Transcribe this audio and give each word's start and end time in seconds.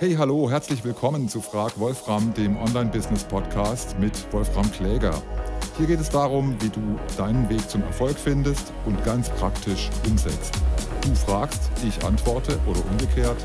Hey, 0.00 0.14
hallo, 0.14 0.50
herzlich 0.50 0.82
willkommen 0.82 1.28
zu 1.28 1.42
Frag 1.42 1.78
Wolfram, 1.78 2.32
dem 2.32 2.56
Online-Business-Podcast 2.56 3.98
mit 3.98 4.32
Wolfram 4.32 4.72
Kläger. 4.72 5.12
Hier 5.76 5.88
geht 5.88 6.00
es 6.00 6.08
darum, 6.08 6.56
wie 6.62 6.70
du 6.70 6.80
deinen 7.18 7.46
Weg 7.50 7.68
zum 7.68 7.82
Erfolg 7.82 8.16
findest 8.18 8.72
und 8.86 9.04
ganz 9.04 9.28
praktisch 9.28 9.90
umsetzt. 10.08 10.54
Du 11.02 11.14
fragst, 11.14 11.70
ich 11.86 12.02
antworte 12.02 12.58
oder 12.66 12.80
umgekehrt. 12.90 13.36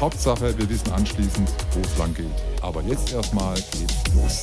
Hauptsache, 0.00 0.56
wir 0.56 0.70
wissen 0.70 0.92
anschließend, 0.92 1.50
wo 1.72 1.80
es 1.80 1.98
lang 1.98 2.14
geht. 2.14 2.26
Aber 2.62 2.80
jetzt 2.82 3.12
erstmal 3.12 3.56
geht's 3.56 4.14
los. 4.14 4.42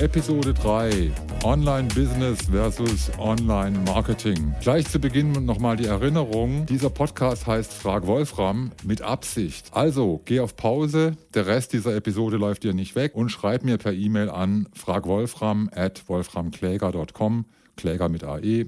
Episode 0.00 0.52
3. 0.52 1.12
Online-Business 1.44 2.46
versus 2.50 3.10
Online-Marketing. 3.18 4.54
Gleich 4.60 4.86
zu 4.86 4.98
Beginn 4.98 5.44
nochmal 5.44 5.76
die 5.76 5.86
Erinnerung. 5.86 6.66
Dieser 6.66 6.90
Podcast 6.90 7.46
heißt 7.46 7.72
Frag 7.72 8.06
Wolfram 8.06 8.72
mit 8.84 9.02
Absicht. 9.02 9.68
Also 9.72 10.20
geh 10.24 10.40
auf 10.40 10.56
Pause. 10.56 11.16
Der 11.34 11.46
Rest 11.46 11.72
dieser 11.72 11.94
Episode 11.94 12.36
läuft 12.36 12.64
dir 12.64 12.74
nicht 12.74 12.96
weg 12.96 13.14
und 13.14 13.28
schreib 13.28 13.62
mir 13.62 13.78
per 13.78 13.92
E-Mail 13.92 14.30
an 14.30 14.68
fragwolfram 14.74 15.70
at 15.72 16.08
wolframkläger.com. 16.08 17.44
Kläger 17.76 18.08
mit 18.08 18.24
AE. 18.24 18.66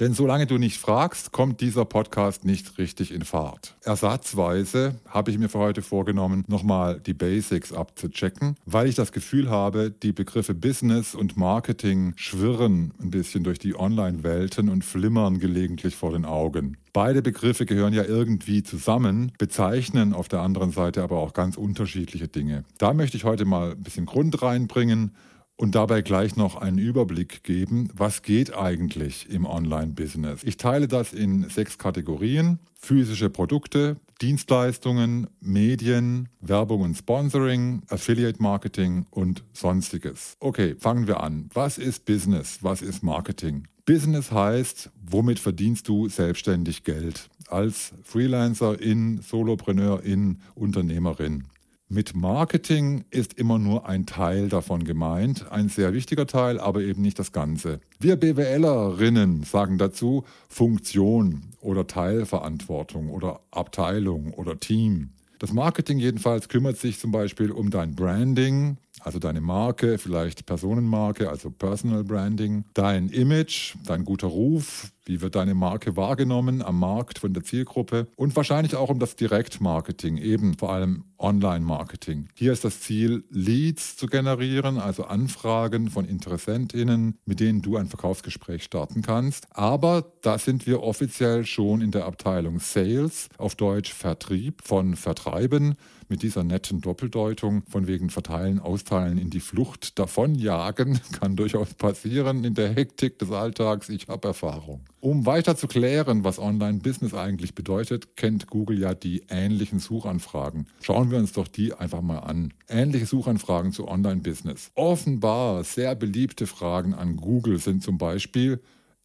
Denn 0.00 0.12
solange 0.12 0.46
du 0.46 0.58
nicht 0.58 0.78
fragst, 0.78 1.30
kommt 1.32 1.60
dieser 1.60 1.84
Podcast 1.84 2.44
nicht 2.44 2.78
richtig 2.78 3.12
in 3.12 3.22
Fahrt. 3.22 3.76
Ersatzweise 3.82 4.96
habe 5.08 5.30
ich 5.30 5.38
mir 5.38 5.48
für 5.48 5.58
heute 5.58 5.82
vorgenommen, 5.82 6.44
nochmal 6.48 7.00
die 7.00 7.14
Basics 7.14 7.72
abzuchecken, 7.72 8.56
weil 8.66 8.88
ich 8.88 8.96
das 8.96 9.12
Gefühl 9.12 9.50
habe, 9.50 9.90
die 9.90 10.12
Begriffe 10.12 10.54
Business 10.54 11.14
und 11.14 11.36
Marketing 11.36 12.12
schwirren 12.16 12.92
ein 13.00 13.10
bisschen 13.10 13.44
durch 13.44 13.58
die 13.58 13.78
Online-Welten 13.78 14.68
und 14.68 14.84
flimmern 14.84 15.38
gelegentlich 15.38 15.94
vor 15.94 16.12
den 16.12 16.24
Augen. 16.24 16.76
Beide 16.92 17.22
Begriffe 17.22 17.66
gehören 17.66 17.92
ja 17.92 18.04
irgendwie 18.04 18.62
zusammen, 18.62 19.32
bezeichnen 19.38 20.12
auf 20.12 20.28
der 20.28 20.40
anderen 20.40 20.70
Seite 20.70 21.02
aber 21.02 21.18
auch 21.18 21.32
ganz 21.32 21.56
unterschiedliche 21.56 22.28
Dinge. 22.28 22.64
Da 22.78 22.94
möchte 22.94 23.16
ich 23.16 23.24
heute 23.24 23.44
mal 23.44 23.72
ein 23.72 23.82
bisschen 23.82 24.06
Grund 24.06 24.42
reinbringen 24.42 25.12
und 25.56 25.74
dabei 25.74 26.02
gleich 26.02 26.36
noch 26.36 26.56
einen 26.56 26.78
Überblick 26.78 27.44
geben, 27.44 27.88
was 27.94 28.22
geht 28.22 28.54
eigentlich 28.54 29.30
im 29.30 29.46
Online-Business. 29.46 30.42
Ich 30.44 30.56
teile 30.56 30.88
das 30.88 31.12
in 31.12 31.48
sechs 31.48 31.78
Kategorien. 31.78 32.58
Physische 32.74 33.30
Produkte, 33.30 33.96
Dienstleistungen, 34.20 35.28
Medien, 35.40 36.28
Werbung 36.40 36.82
und 36.82 36.96
Sponsoring, 36.96 37.82
Affiliate 37.88 38.42
Marketing 38.42 39.06
und 39.10 39.42
sonstiges. 39.52 40.36
Okay, 40.40 40.76
fangen 40.78 41.06
wir 41.06 41.20
an. 41.20 41.48
Was 41.54 41.78
ist 41.78 42.04
Business? 42.04 42.58
Was 42.60 42.82
ist 42.82 43.02
Marketing? 43.02 43.66
Business 43.86 44.32
heißt, 44.32 44.90
womit 45.02 45.38
verdienst 45.38 45.88
du 45.88 46.08
selbstständig 46.08 46.84
Geld? 46.84 47.28
Als 47.48 47.92
Freelancer 48.02 48.80
in, 48.80 49.20
Solopreneur 49.20 50.02
in, 50.02 50.38
Unternehmerin. 50.54 51.44
Mit 51.90 52.16
Marketing 52.16 53.04
ist 53.10 53.34
immer 53.34 53.58
nur 53.58 53.86
ein 53.86 54.06
Teil 54.06 54.48
davon 54.48 54.84
gemeint, 54.84 55.52
ein 55.52 55.68
sehr 55.68 55.92
wichtiger 55.92 56.26
Teil, 56.26 56.58
aber 56.58 56.80
eben 56.80 57.02
nicht 57.02 57.18
das 57.18 57.30
Ganze. 57.30 57.78
Wir 58.00 58.16
BWLerinnen 58.16 59.42
sagen 59.42 59.76
dazu 59.76 60.24
Funktion 60.48 61.42
oder 61.60 61.86
Teilverantwortung 61.86 63.10
oder 63.10 63.40
Abteilung 63.50 64.32
oder 64.32 64.58
Team. 64.58 65.10
Das 65.38 65.52
Marketing 65.52 65.98
jedenfalls 65.98 66.48
kümmert 66.48 66.78
sich 66.78 66.98
zum 66.98 67.12
Beispiel 67.12 67.50
um 67.50 67.68
dein 67.68 67.94
Branding, 67.94 68.78
also 69.00 69.18
deine 69.18 69.42
Marke, 69.42 69.98
vielleicht 69.98 70.46
Personenmarke, 70.46 71.28
also 71.28 71.50
Personal 71.50 72.02
Branding, 72.02 72.64
dein 72.72 73.10
Image, 73.10 73.74
dein 73.84 74.06
guter 74.06 74.28
Ruf, 74.28 74.90
wie 75.06 75.20
wird 75.20 75.34
deine 75.34 75.54
Marke 75.54 75.96
wahrgenommen 75.96 76.62
am 76.62 76.78
Markt 76.78 77.18
von 77.18 77.34
der 77.34 77.44
Zielgruppe 77.44 78.08
und 78.16 78.34
wahrscheinlich 78.36 78.74
auch 78.76 78.90
um 78.90 78.98
das 78.98 79.16
Direktmarketing, 79.16 80.16
eben 80.16 80.56
vor 80.56 80.72
allem 80.72 81.04
Online-Marketing. 81.18 82.28
Hier 82.34 82.52
ist 82.52 82.64
das 82.64 82.80
Ziel, 82.80 83.24
Leads 83.30 83.96
zu 83.96 84.06
generieren, 84.06 84.78
also 84.78 85.04
Anfragen 85.04 85.88
von 85.88 86.04
Interessentinnen, 86.04 87.18
mit 87.24 87.40
denen 87.40 87.62
du 87.62 87.76
ein 87.76 87.88
Verkaufsgespräch 87.88 88.64
starten 88.64 89.02
kannst. 89.02 89.46
Aber 89.50 90.12
da 90.22 90.38
sind 90.38 90.66
wir 90.66 90.82
offiziell 90.82 91.46
schon 91.46 91.80
in 91.80 91.90
der 91.90 92.04
Abteilung 92.04 92.60
Sales, 92.60 93.28
auf 93.38 93.54
Deutsch 93.54 93.92
Vertrieb 93.92 94.62
von 94.62 94.96
Vertreiben 94.96 95.76
mit 96.08 96.22
dieser 96.22 96.44
netten 96.44 96.80
Doppeldeutung 96.80 97.62
von 97.68 97.86
wegen 97.86 98.10
verteilen, 98.10 98.60
austeilen, 98.60 99.18
in 99.18 99.30
die 99.30 99.40
Flucht 99.40 99.98
davonjagen, 99.98 101.00
kann 101.12 101.36
durchaus 101.36 101.74
passieren 101.74 102.44
in 102.44 102.54
der 102.54 102.74
Hektik 102.74 103.18
des 103.18 103.30
Alltags. 103.30 103.88
Ich 103.88 104.08
habe 104.08 104.28
Erfahrung. 104.28 104.82
Um 105.04 105.26
weiter 105.26 105.54
zu 105.54 105.68
klären, 105.68 106.24
was 106.24 106.38
Online-Business 106.38 107.12
eigentlich 107.12 107.54
bedeutet, 107.54 108.16
kennt 108.16 108.46
Google 108.46 108.80
ja 108.80 108.94
die 108.94 109.24
ähnlichen 109.28 109.78
Suchanfragen. 109.78 110.66
Schauen 110.80 111.10
wir 111.10 111.18
uns 111.18 111.32
doch 111.32 111.46
die 111.46 111.74
einfach 111.74 112.00
mal 112.00 112.20
an. 112.20 112.54
Ähnliche 112.70 113.04
Suchanfragen 113.04 113.72
zu 113.72 113.86
Online-Business. 113.86 114.70
Offenbar 114.74 115.62
sehr 115.62 115.94
beliebte 115.94 116.46
Fragen 116.46 116.94
an 116.94 117.16
Google 117.16 117.58
sind 117.58 117.82
zum 117.82 117.98
Beispiel, 117.98 118.62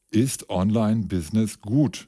ist 0.09 0.49
Online-Business 0.49 1.59
gut? 1.59 2.07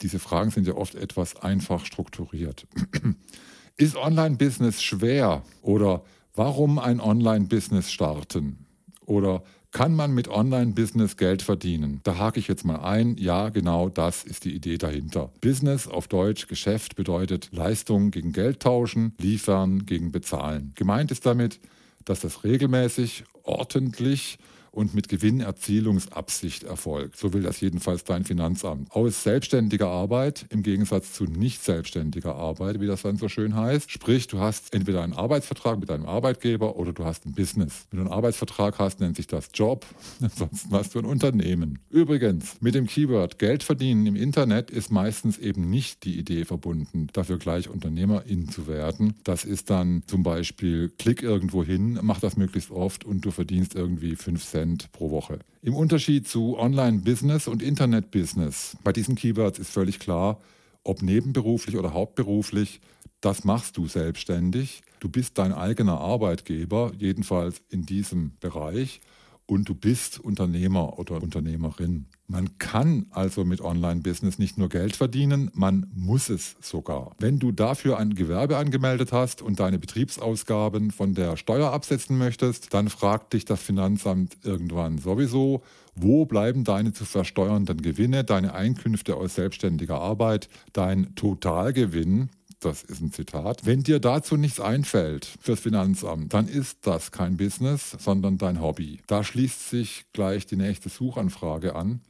Diese 0.00 0.20
Fragen 0.20 0.52
sind 0.52 0.68
ja 0.68 0.74
oft 0.74 0.94
etwas 0.94 1.34
einfach 1.34 1.86
strukturiert. 1.86 2.68
Ist 3.76 3.96
Online-Business 3.96 4.80
schwer? 4.80 5.42
Oder 5.60 6.04
warum 6.36 6.78
ein 6.78 7.00
Online-Business 7.00 7.90
starten? 7.90 8.64
Oder 9.04 9.42
kann 9.74 9.96
man 9.96 10.12
mit 10.12 10.28
Online-Business 10.28 11.16
Geld 11.16 11.42
verdienen? 11.42 12.00
Da 12.04 12.16
hake 12.16 12.38
ich 12.38 12.46
jetzt 12.46 12.64
mal 12.64 12.76
ein. 12.76 13.16
Ja, 13.16 13.48
genau 13.48 13.88
das 13.88 14.22
ist 14.22 14.44
die 14.44 14.54
Idee 14.54 14.78
dahinter. 14.78 15.32
Business 15.40 15.88
auf 15.88 16.06
Deutsch, 16.06 16.46
Geschäft 16.46 16.94
bedeutet 16.94 17.48
Leistung 17.50 18.12
gegen 18.12 18.32
Geld 18.32 18.60
tauschen, 18.60 19.14
liefern 19.18 19.84
gegen 19.84 20.12
bezahlen. 20.12 20.70
Gemeint 20.76 21.10
ist 21.10 21.26
damit, 21.26 21.58
dass 22.04 22.20
das 22.20 22.44
regelmäßig, 22.44 23.24
ordentlich 23.42 24.38
und 24.74 24.94
mit 24.94 25.08
Gewinnerzielungsabsicht 25.08 26.64
erfolgt. 26.64 27.16
So 27.16 27.32
will 27.32 27.42
das 27.42 27.60
jedenfalls 27.60 28.04
dein 28.04 28.24
Finanzamt. 28.24 28.90
Aus 28.90 29.22
selbstständiger 29.22 29.88
Arbeit 29.88 30.46
im 30.50 30.62
Gegensatz 30.62 31.12
zu 31.12 31.24
nicht 31.24 31.62
selbstständiger 31.62 32.34
Arbeit, 32.34 32.80
wie 32.80 32.86
das 32.86 33.02
dann 33.02 33.16
so 33.16 33.28
schön 33.28 33.54
heißt. 33.54 33.90
Sprich, 33.90 34.26
du 34.26 34.40
hast 34.40 34.74
entweder 34.74 35.02
einen 35.02 35.12
Arbeitsvertrag 35.12 35.78
mit 35.78 35.90
deinem 35.90 36.06
Arbeitgeber 36.06 36.76
oder 36.76 36.92
du 36.92 37.04
hast 37.04 37.24
ein 37.24 37.32
Business. 37.32 37.86
Wenn 37.90 37.98
du 37.98 38.04
einen 38.06 38.12
Arbeitsvertrag 38.12 38.78
hast, 38.78 39.00
nennt 39.00 39.16
sich 39.16 39.28
das 39.28 39.48
Job. 39.54 39.86
Ansonsten 40.20 40.72
hast 40.72 40.94
du 40.94 40.98
ein 40.98 41.04
Unternehmen. 41.04 41.78
Übrigens, 41.88 42.56
mit 42.60 42.74
dem 42.74 42.86
Keyword 42.86 43.38
Geld 43.38 43.62
verdienen 43.62 44.06
im 44.06 44.16
Internet 44.16 44.70
ist 44.70 44.90
meistens 44.90 45.38
eben 45.38 45.70
nicht 45.70 46.04
die 46.04 46.18
Idee 46.18 46.44
verbunden, 46.44 47.08
dafür 47.12 47.38
gleich 47.38 47.68
Unternehmerin 47.68 48.48
zu 48.48 48.66
werden. 48.66 49.14
Das 49.22 49.44
ist 49.44 49.70
dann 49.70 50.02
zum 50.06 50.24
Beispiel, 50.24 50.88
klick 50.98 51.22
irgendwo 51.22 51.62
hin, 51.62 52.00
mach 52.02 52.18
das 52.18 52.36
möglichst 52.36 52.72
oft 52.72 53.04
und 53.04 53.24
du 53.24 53.30
verdienst 53.30 53.74
irgendwie 53.74 54.16
5 54.16 54.44
Cent 54.44 54.63
Prozent 54.64 54.92
pro 54.92 55.10
Woche. 55.10 55.38
Im 55.62 55.74
Unterschied 55.74 56.26
zu 56.26 56.58
Online-Business 56.58 57.48
und 57.48 57.62
Internet-Business, 57.62 58.76
bei 58.82 58.92
diesen 58.92 59.14
Keywords 59.14 59.58
ist 59.58 59.70
völlig 59.70 59.98
klar, 59.98 60.40
ob 60.82 61.02
nebenberuflich 61.02 61.76
oder 61.76 61.92
hauptberuflich, 61.92 62.80
das 63.20 63.44
machst 63.44 63.76
du 63.76 63.86
selbstständig. 63.86 64.82
Du 65.00 65.08
bist 65.08 65.38
dein 65.38 65.52
eigener 65.52 66.00
Arbeitgeber, 66.00 66.92
jedenfalls 66.98 67.62
in 67.70 67.86
diesem 67.86 68.32
Bereich 68.40 69.00
und 69.46 69.68
du 69.68 69.74
bist 69.74 70.18
Unternehmer 70.18 70.98
oder 70.98 71.22
Unternehmerin. 71.22 72.06
Man 72.26 72.58
kann 72.58 73.06
also 73.10 73.44
mit 73.44 73.60
Online-Business 73.60 74.38
nicht 74.38 74.56
nur 74.56 74.70
Geld 74.70 74.96
verdienen, 74.96 75.50
man 75.52 75.86
muss 75.94 76.30
es 76.30 76.56
sogar. 76.62 77.14
Wenn 77.18 77.38
du 77.38 77.52
dafür 77.52 77.98
ein 77.98 78.14
Gewerbe 78.14 78.56
angemeldet 78.56 79.12
hast 79.12 79.42
und 79.42 79.60
deine 79.60 79.78
Betriebsausgaben 79.78 80.90
von 80.90 81.14
der 81.14 81.36
Steuer 81.36 81.70
absetzen 81.72 82.16
möchtest, 82.16 82.72
dann 82.72 82.88
fragt 82.88 83.34
dich 83.34 83.44
das 83.44 83.62
Finanzamt 83.62 84.38
irgendwann 84.42 84.96
sowieso, 84.96 85.62
wo 85.94 86.24
bleiben 86.24 86.64
deine 86.64 86.94
zu 86.94 87.04
versteuernden 87.04 87.82
Gewinne, 87.82 88.24
deine 88.24 88.54
Einkünfte 88.54 89.16
aus 89.16 89.34
selbstständiger 89.34 90.00
Arbeit, 90.00 90.48
dein 90.72 91.14
Totalgewinn, 91.16 92.30
das 92.60 92.82
ist 92.82 93.02
ein 93.02 93.12
Zitat, 93.12 93.66
wenn 93.66 93.82
dir 93.82 94.00
dazu 94.00 94.38
nichts 94.38 94.60
einfällt 94.60 95.28
fürs 95.40 95.60
Finanzamt, 95.60 96.32
dann 96.32 96.48
ist 96.48 96.78
das 96.86 97.12
kein 97.12 97.36
Business, 97.36 97.96
sondern 97.98 98.38
dein 98.38 98.62
Hobby. 98.62 99.00
Da 99.06 99.22
schließt 99.22 99.68
sich 99.68 100.06
gleich 100.14 100.46
die 100.46 100.56
nächste 100.56 100.88
Suchanfrage 100.88 101.74
an. 101.74 102.00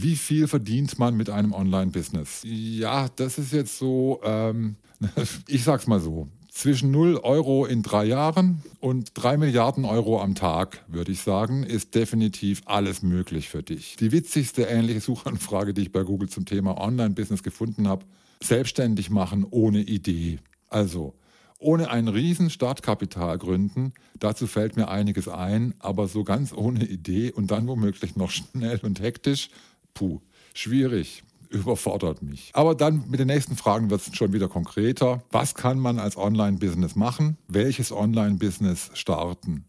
Wie 0.00 0.14
viel 0.14 0.46
verdient 0.46 0.98
man 1.00 1.16
mit 1.16 1.28
einem 1.28 1.52
Online-Business? 1.52 2.42
Ja, 2.44 3.08
das 3.16 3.36
ist 3.36 3.52
jetzt 3.52 3.78
so, 3.78 4.20
ähm, 4.22 4.76
ich 5.48 5.64
sag's 5.64 5.88
mal 5.88 5.98
so. 5.98 6.28
Zwischen 6.52 6.92
0 6.92 7.16
Euro 7.24 7.66
in 7.66 7.82
drei 7.82 8.04
Jahren 8.04 8.62
und 8.78 9.10
3 9.14 9.36
Milliarden 9.36 9.84
Euro 9.84 10.22
am 10.22 10.36
Tag, 10.36 10.84
würde 10.86 11.10
ich 11.10 11.20
sagen, 11.20 11.64
ist 11.64 11.96
definitiv 11.96 12.62
alles 12.66 13.02
möglich 13.02 13.48
für 13.48 13.64
dich. 13.64 13.96
Die 13.96 14.12
witzigste 14.12 14.62
ähnliche 14.62 15.00
Suchanfrage, 15.00 15.74
die 15.74 15.82
ich 15.82 15.92
bei 15.92 16.04
Google 16.04 16.28
zum 16.28 16.46
Thema 16.46 16.80
Online-Business 16.80 17.42
gefunden 17.42 17.88
habe, 17.88 18.04
selbstständig 18.40 19.10
machen 19.10 19.44
ohne 19.50 19.80
Idee. 19.80 20.38
Also 20.68 21.14
ohne 21.58 21.90
ein 21.90 22.06
riesen 22.06 22.50
Startkapital 22.50 23.36
gründen, 23.38 23.92
dazu 24.20 24.46
fällt 24.46 24.76
mir 24.76 24.88
einiges 24.88 25.26
ein, 25.26 25.74
aber 25.80 26.06
so 26.06 26.22
ganz 26.22 26.52
ohne 26.52 26.84
Idee 26.84 27.32
und 27.32 27.50
dann 27.50 27.66
womöglich 27.66 28.14
noch 28.14 28.30
schnell 28.32 28.78
und 28.82 29.00
hektisch, 29.00 29.50
puh, 29.98 30.20
schwierig. 30.54 31.24
überfordert 31.50 32.22
mich. 32.22 32.50
Aber 32.52 32.74
dann 32.74 33.08
mit 33.08 33.20
den 33.20 33.26
nächsten 33.26 33.56
Fragen 33.56 33.90
wird 33.90 34.06
es 34.06 34.14
schon 34.14 34.32
wieder 34.32 34.48
konkreter. 34.48 35.22
Was 35.30 35.54
kann 35.54 35.78
man 35.78 35.98
als 35.98 36.16
Online-Business 36.16 36.94
machen? 36.94 37.38
Welches 37.48 37.90
Online-Business 37.90 38.90
starten? 38.94 39.64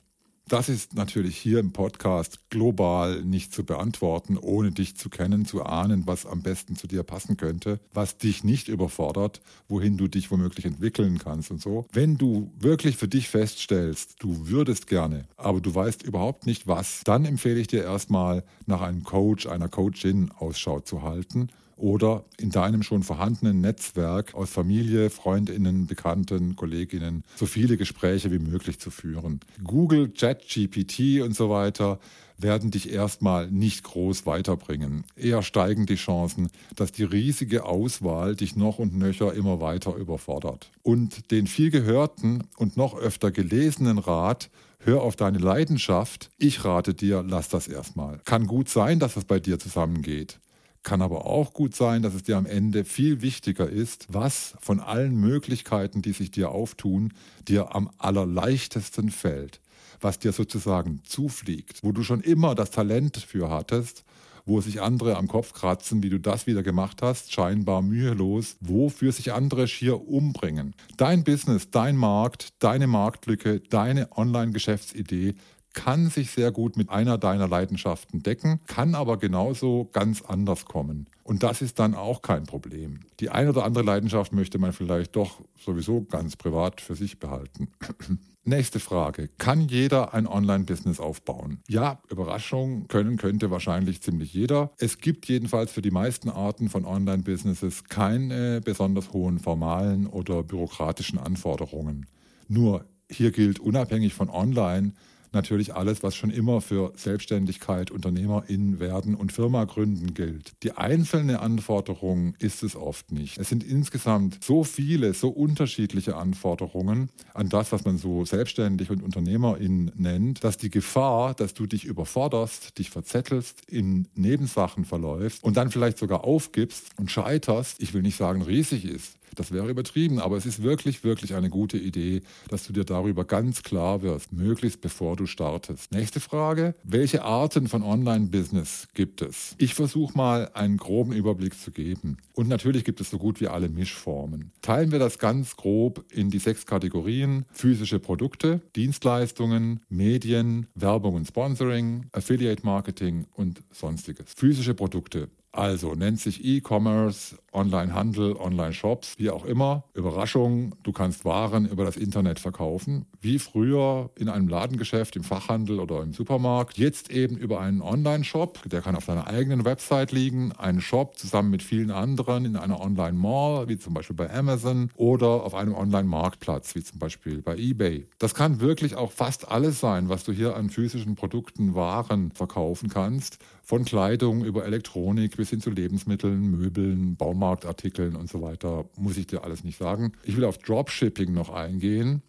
Das 0.49 0.67
ist 0.67 0.95
natürlich 0.95 1.37
hier 1.37 1.59
im 1.59 1.73
Podcast 1.73 2.49
global 2.49 3.21
nicht 3.21 3.53
zu 3.53 3.63
beantworten, 3.63 4.35
ohne 4.35 4.71
dich 4.71 4.97
zu 4.97 5.07
kennen, 5.07 5.45
zu 5.45 5.63
ahnen, 5.63 6.07
was 6.07 6.25
am 6.25 6.41
besten 6.41 6.75
zu 6.75 6.87
dir 6.87 7.03
passen 7.03 7.37
könnte, 7.37 7.79
was 7.93 8.17
dich 8.17 8.43
nicht 8.43 8.67
überfordert, 8.67 9.41
wohin 9.67 9.95
du 9.97 10.07
dich 10.07 10.31
womöglich 10.31 10.65
entwickeln 10.65 11.19
kannst 11.19 11.51
und 11.51 11.61
so. 11.61 11.85
Wenn 11.91 12.17
du 12.17 12.51
wirklich 12.57 12.97
für 12.97 13.07
dich 13.07 13.29
feststellst, 13.29 14.15
du 14.17 14.47
würdest 14.47 14.87
gerne, 14.87 15.27
aber 15.37 15.61
du 15.61 15.75
weißt 15.75 16.01
überhaupt 16.01 16.47
nicht 16.47 16.65
was, 16.65 17.01
dann 17.03 17.25
empfehle 17.25 17.59
ich 17.59 17.67
dir 17.67 17.83
erstmal 17.83 18.43
nach 18.65 18.81
einem 18.81 19.03
Coach, 19.03 19.45
einer 19.45 19.69
Coachin 19.69 20.31
Ausschau 20.31 20.79
zu 20.79 21.03
halten 21.03 21.49
oder 21.79 22.25
in 22.37 22.49
deinem 22.49 22.83
schon 22.83 23.03
vorhandenen 23.03 23.61
Netzwerk 23.61 24.35
aus 24.35 24.49
Familie, 24.49 25.09
Freundinnen, 25.09 25.87
Bekannten, 25.87 26.55
Kolleginnen 26.55 27.23
so 27.35 27.45
viele 27.45 27.77
Gespräche 27.77 28.31
wie 28.31 28.39
möglich 28.39 28.79
zu 28.79 28.91
führen. 28.91 29.39
Google, 29.63 30.09
ChatGPT 30.09 31.21
und 31.21 31.35
so 31.35 31.49
weiter 31.49 31.99
werden 32.41 32.71
dich 32.71 32.91
erstmal 32.91 33.49
nicht 33.51 33.83
groß 33.83 34.25
weiterbringen. 34.25 35.03
Eher 35.15 35.41
steigen 35.41 35.85
die 35.85 35.95
Chancen, 35.95 36.49
dass 36.75 36.91
die 36.91 37.03
riesige 37.03 37.65
Auswahl 37.65 38.35
dich 38.35 38.55
noch 38.55 38.79
und 38.79 38.97
nöcher 38.97 39.33
immer 39.33 39.59
weiter 39.59 39.95
überfordert. 39.95 40.69
Und 40.81 41.31
den 41.31 41.47
viel 41.47 41.69
gehörten 41.71 42.43
und 42.57 42.77
noch 42.77 42.97
öfter 42.97 43.31
gelesenen 43.31 43.97
Rat, 43.97 44.49
hör 44.79 45.01
auf 45.01 45.15
deine 45.15 45.39
Leidenschaft, 45.39 46.29
ich 46.37 46.63
rate 46.63 46.93
dir, 46.93 47.23
lass 47.27 47.49
das 47.49 47.67
erstmal. 47.67 48.19
Kann 48.25 48.47
gut 48.47 48.69
sein, 48.69 48.99
dass 48.99 49.17
es 49.17 49.25
bei 49.25 49.39
dir 49.39 49.59
zusammengeht. 49.59 50.39
Kann 50.83 51.01
aber 51.01 51.25
auch 51.25 51.53
gut 51.53 51.75
sein, 51.75 52.01
dass 52.01 52.13
es 52.13 52.23
dir 52.23 52.37
am 52.37 52.45
Ende 52.45 52.85
viel 52.85 53.21
wichtiger 53.21 53.69
ist, 53.69 54.07
was 54.09 54.55
von 54.61 54.79
allen 54.79 55.15
Möglichkeiten, 55.15 56.01
die 56.01 56.13
sich 56.13 56.31
dir 56.31 56.51
auftun, 56.51 57.13
dir 57.47 57.75
am 57.75 57.89
allerleichtesten 57.97 59.11
fällt, 59.11 59.59
was 59.99 60.19
dir 60.19 60.31
sozusagen 60.31 61.01
zufliegt, 61.03 61.83
wo 61.83 61.91
du 61.91 62.03
schon 62.03 62.21
immer 62.21 62.55
das 62.55 62.71
Talent 62.71 63.17
für 63.17 63.49
hattest, 63.49 64.05
wo 64.45 64.61
sich 64.61 64.81
andere 64.81 65.17
am 65.17 65.27
Kopf 65.27 65.53
kratzen, 65.53 66.01
wie 66.01 66.09
du 66.09 66.19
das 66.19 66.47
wieder 66.47 66.63
gemacht 66.63 67.01
hast, 67.01 67.31
scheinbar 67.31 67.81
mühelos, 67.81 68.55
wofür 68.61 69.11
sich 69.11 69.31
andere 69.33 69.67
schier 69.67 70.07
umbringen. 70.07 70.75
Dein 70.97 71.23
Business, 71.23 71.69
dein 71.69 71.95
Markt, 71.97 72.49
deine 72.59 72.87
Marktlücke, 72.87 73.59
deine 73.59 74.17
Online-Geschäftsidee 74.17 75.35
kann 75.73 76.09
sich 76.09 76.31
sehr 76.31 76.51
gut 76.51 76.77
mit 76.77 76.89
einer 76.89 77.17
deiner 77.17 77.47
Leidenschaften 77.47 78.23
decken, 78.23 78.59
kann 78.67 78.95
aber 78.95 79.17
genauso 79.17 79.89
ganz 79.93 80.21
anders 80.21 80.65
kommen. 80.65 81.07
Und 81.23 81.43
das 81.43 81.61
ist 81.61 81.79
dann 81.79 81.93
auch 81.93 82.21
kein 82.21 82.45
Problem. 82.45 83.01
Die 83.19 83.29
eine 83.29 83.49
oder 83.49 83.63
andere 83.63 83.83
Leidenschaft 83.83 84.33
möchte 84.33 84.57
man 84.57 84.73
vielleicht 84.73 85.15
doch 85.15 85.41
sowieso 85.57 86.01
ganz 86.01 86.35
privat 86.35 86.81
für 86.81 86.95
sich 86.95 87.19
behalten. 87.19 87.67
Nächste 88.45 88.79
Frage. 88.79 89.29
Kann 89.37 89.67
jeder 89.67 90.13
ein 90.15 90.25
Online-Business 90.25 90.99
aufbauen? 90.99 91.59
Ja, 91.67 91.99
Überraschung, 92.09 92.87
können 92.87 93.17
könnte 93.17 93.51
wahrscheinlich 93.51 94.01
ziemlich 94.01 94.33
jeder. 94.33 94.71
Es 94.79 94.97
gibt 94.97 95.27
jedenfalls 95.27 95.71
für 95.71 95.83
die 95.83 95.91
meisten 95.91 96.29
Arten 96.29 96.69
von 96.69 96.85
Online-Businesses 96.85 97.83
keine 97.83 98.61
besonders 98.61 99.13
hohen 99.13 99.37
formalen 99.37 100.07
oder 100.07 100.41
bürokratischen 100.41 101.19
Anforderungen. 101.19 102.07
Nur 102.47 102.85
hier 103.11 103.31
gilt 103.31 103.59
unabhängig 103.59 104.13
von 104.13 104.29
Online, 104.29 104.93
natürlich 105.33 105.75
alles, 105.75 106.03
was 106.03 106.15
schon 106.15 106.29
immer 106.29 106.61
für 106.61 106.93
Selbstständigkeit, 106.95 107.91
UnternehmerInnen 107.91 108.79
werden 108.79 109.15
und 109.15 109.31
Firma 109.31 109.65
gründen 109.65 110.13
gilt. 110.13 110.53
Die 110.63 110.73
einzelne 110.73 111.39
Anforderung 111.39 112.35
ist 112.39 112.63
es 112.63 112.75
oft 112.75 113.11
nicht. 113.11 113.37
Es 113.37 113.49
sind 113.49 113.63
insgesamt 113.63 114.43
so 114.43 114.63
viele, 114.63 115.13
so 115.13 115.29
unterschiedliche 115.29 116.15
Anforderungen 116.15 117.09
an 117.33 117.49
das, 117.49 117.71
was 117.71 117.85
man 117.85 117.97
so 117.97 118.25
selbstständig 118.25 118.89
und 118.89 119.03
UnternehmerInnen 119.03 119.91
nennt, 119.95 120.43
dass 120.43 120.57
die 120.57 120.69
Gefahr, 120.69 121.33
dass 121.33 121.53
du 121.53 121.65
dich 121.65 121.85
überforderst, 121.85 122.77
dich 122.77 122.89
verzettelst, 122.89 123.61
in 123.67 124.07
Nebensachen 124.15 124.85
verläufst 124.85 125.43
und 125.43 125.57
dann 125.57 125.71
vielleicht 125.71 125.97
sogar 125.97 126.23
aufgibst 126.23 126.87
und 126.97 127.11
scheiterst, 127.11 127.81
ich 127.81 127.93
will 127.93 128.01
nicht 128.01 128.17
sagen 128.17 128.41
riesig 128.41 128.85
ist. 128.85 129.18
Das 129.35 129.51
wäre 129.51 129.69
übertrieben, 129.69 130.19
aber 130.19 130.37
es 130.37 130.45
ist 130.45 130.63
wirklich, 130.63 131.03
wirklich 131.03 131.35
eine 131.35 131.49
gute 131.49 131.77
Idee, 131.77 132.21
dass 132.49 132.65
du 132.65 132.73
dir 132.73 132.83
darüber 132.83 133.25
ganz 133.25 133.63
klar 133.63 134.01
wirst, 134.01 134.33
möglichst 134.33 134.81
bevor 134.81 135.15
du 135.15 135.25
startest. 135.25 135.91
Nächste 135.91 136.19
Frage. 136.19 136.75
Welche 136.83 137.23
Arten 137.23 137.67
von 137.67 137.83
Online-Business 137.83 138.87
gibt 138.93 139.21
es? 139.21 139.55
Ich 139.57 139.73
versuche 139.73 140.17
mal 140.17 140.49
einen 140.53 140.77
groben 140.77 141.13
Überblick 141.13 141.59
zu 141.59 141.71
geben. 141.71 142.17
Und 142.33 142.47
natürlich 142.47 142.85
gibt 142.85 143.01
es 143.01 143.09
so 143.09 143.17
gut 143.17 143.41
wie 143.41 143.47
alle 143.47 143.69
Mischformen. 143.69 144.51
Teilen 144.61 144.91
wir 144.91 144.99
das 144.99 145.19
ganz 145.19 145.55
grob 145.55 146.05
in 146.11 146.29
die 146.29 146.39
sechs 146.39 146.65
Kategorien. 146.65 147.45
Physische 147.51 147.99
Produkte, 147.99 148.61
Dienstleistungen, 148.75 149.81
Medien, 149.89 150.67
Werbung 150.75 151.15
und 151.15 151.27
Sponsoring, 151.27 152.05
Affiliate 152.11 152.65
Marketing 152.65 153.25
und 153.33 153.61
sonstiges. 153.71 154.33
Physische 154.35 154.73
Produkte. 154.73 155.29
Also 155.51 155.95
nennt 155.95 156.19
sich 156.19 156.45
E-Commerce, 156.45 157.37
Online-Handel, 157.51 158.35
Online-Shops, 158.37 159.15
wie 159.17 159.31
auch 159.31 159.45
immer. 159.45 159.83
Überraschung, 159.95 160.75
du 160.83 160.91
kannst 160.91 161.25
Waren 161.25 161.67
über 161.67 161.85
das 161.85 161.97
Internet 161.97 162.39
verkaufen, 162.39 163.07
wie 163.19 163.39
früher 163.39 164.11
in 164.15 164.29
einem 164.29 164.47
Ladengeschäft, 164.47 165.15
im 165.15 165.23
Fachhandel 165.23 165.79
oder 165.79 166.03
im 166.03 166.13
Supermarkt. 166.13 166.77
Jetzt 166.77 167.09
eben 167.09 167.35
über 167.35 167.59
einen 167.59 167.81
Online-Shop, 167.81 168.61
der 168.69 168.81
kann 168.81 168.95
auf 168.95 169.07
deiner 169.07 169.25
eigenen 169.25 169.65
Website 169.65 170.11
liegen, 170.11 170.51
einen 170.51 170.81
Shop 170.81 171.17
zusammen 171.17 171.49
mit 171.49 171.63
vielen 171.63 171.89
anderen 171.89 172.45
in 172.45 172.55
einer 172.55 172.79
Online-Mall, 172.79 173.67
wie 173.67 173.79
zum 173.79 173.95
Beispiel 173.95 174.15
bei 174.15 174.31
Amazon 174.31 174.91
oder 174.95 175.43
auf 175.43 175.55
einem 175.55 175.73
Online-Marktplatz, 175.73 176.75
wie 176.75 176.83
zum 176.83 176.99
Beispiel 176.99 177.41
bei 177.41 177.57
eBay. 177.57 178.07
Das 178.19 178.35
kann 178.35 178.59
wirklich 178.59 178.95
auch 178.95 179.11
fast 179.11 179.49
alles 179.49 179.79
sein, 179.79 180.09
was 180.09 180.23
du 180.23 180.31
hier 180.31 180.55
an 180.55 180.69
physischen 180.69 181.15
Produkten, 181.15 181.73
Waren 181.73 182.31
verkaufen 182.31 182.89
kannst 182.89 183.39
von 183.69 183.85
Kleidung 183.85 184.43
über 184.43 184.65
Elektronik 184.65 185.37
bis 185.37 185.51
hin 185.51 185.61
zu 185.61 185.69
Lebensmitteln, 185.69 186.49
Möbeln, 186.49 187.15
Baumarktartikeln 187.17 188.15
und 188.15 188.27
so 188.27 188.41
weiter, 188.41 188.85
muss 188.95 189.15
ich 189.15 189.27
dir 189.27 189.43
alles 189.43 189.63
nicht 189.63 189.77
sagen. 189.77 190.13
Ich 190.23 190.35
will 190.35 190.45
auf 190.45 190.57
Dropshipping 190.57 191.31
noch 191.31 191.51
eingehen. 191.51 192.23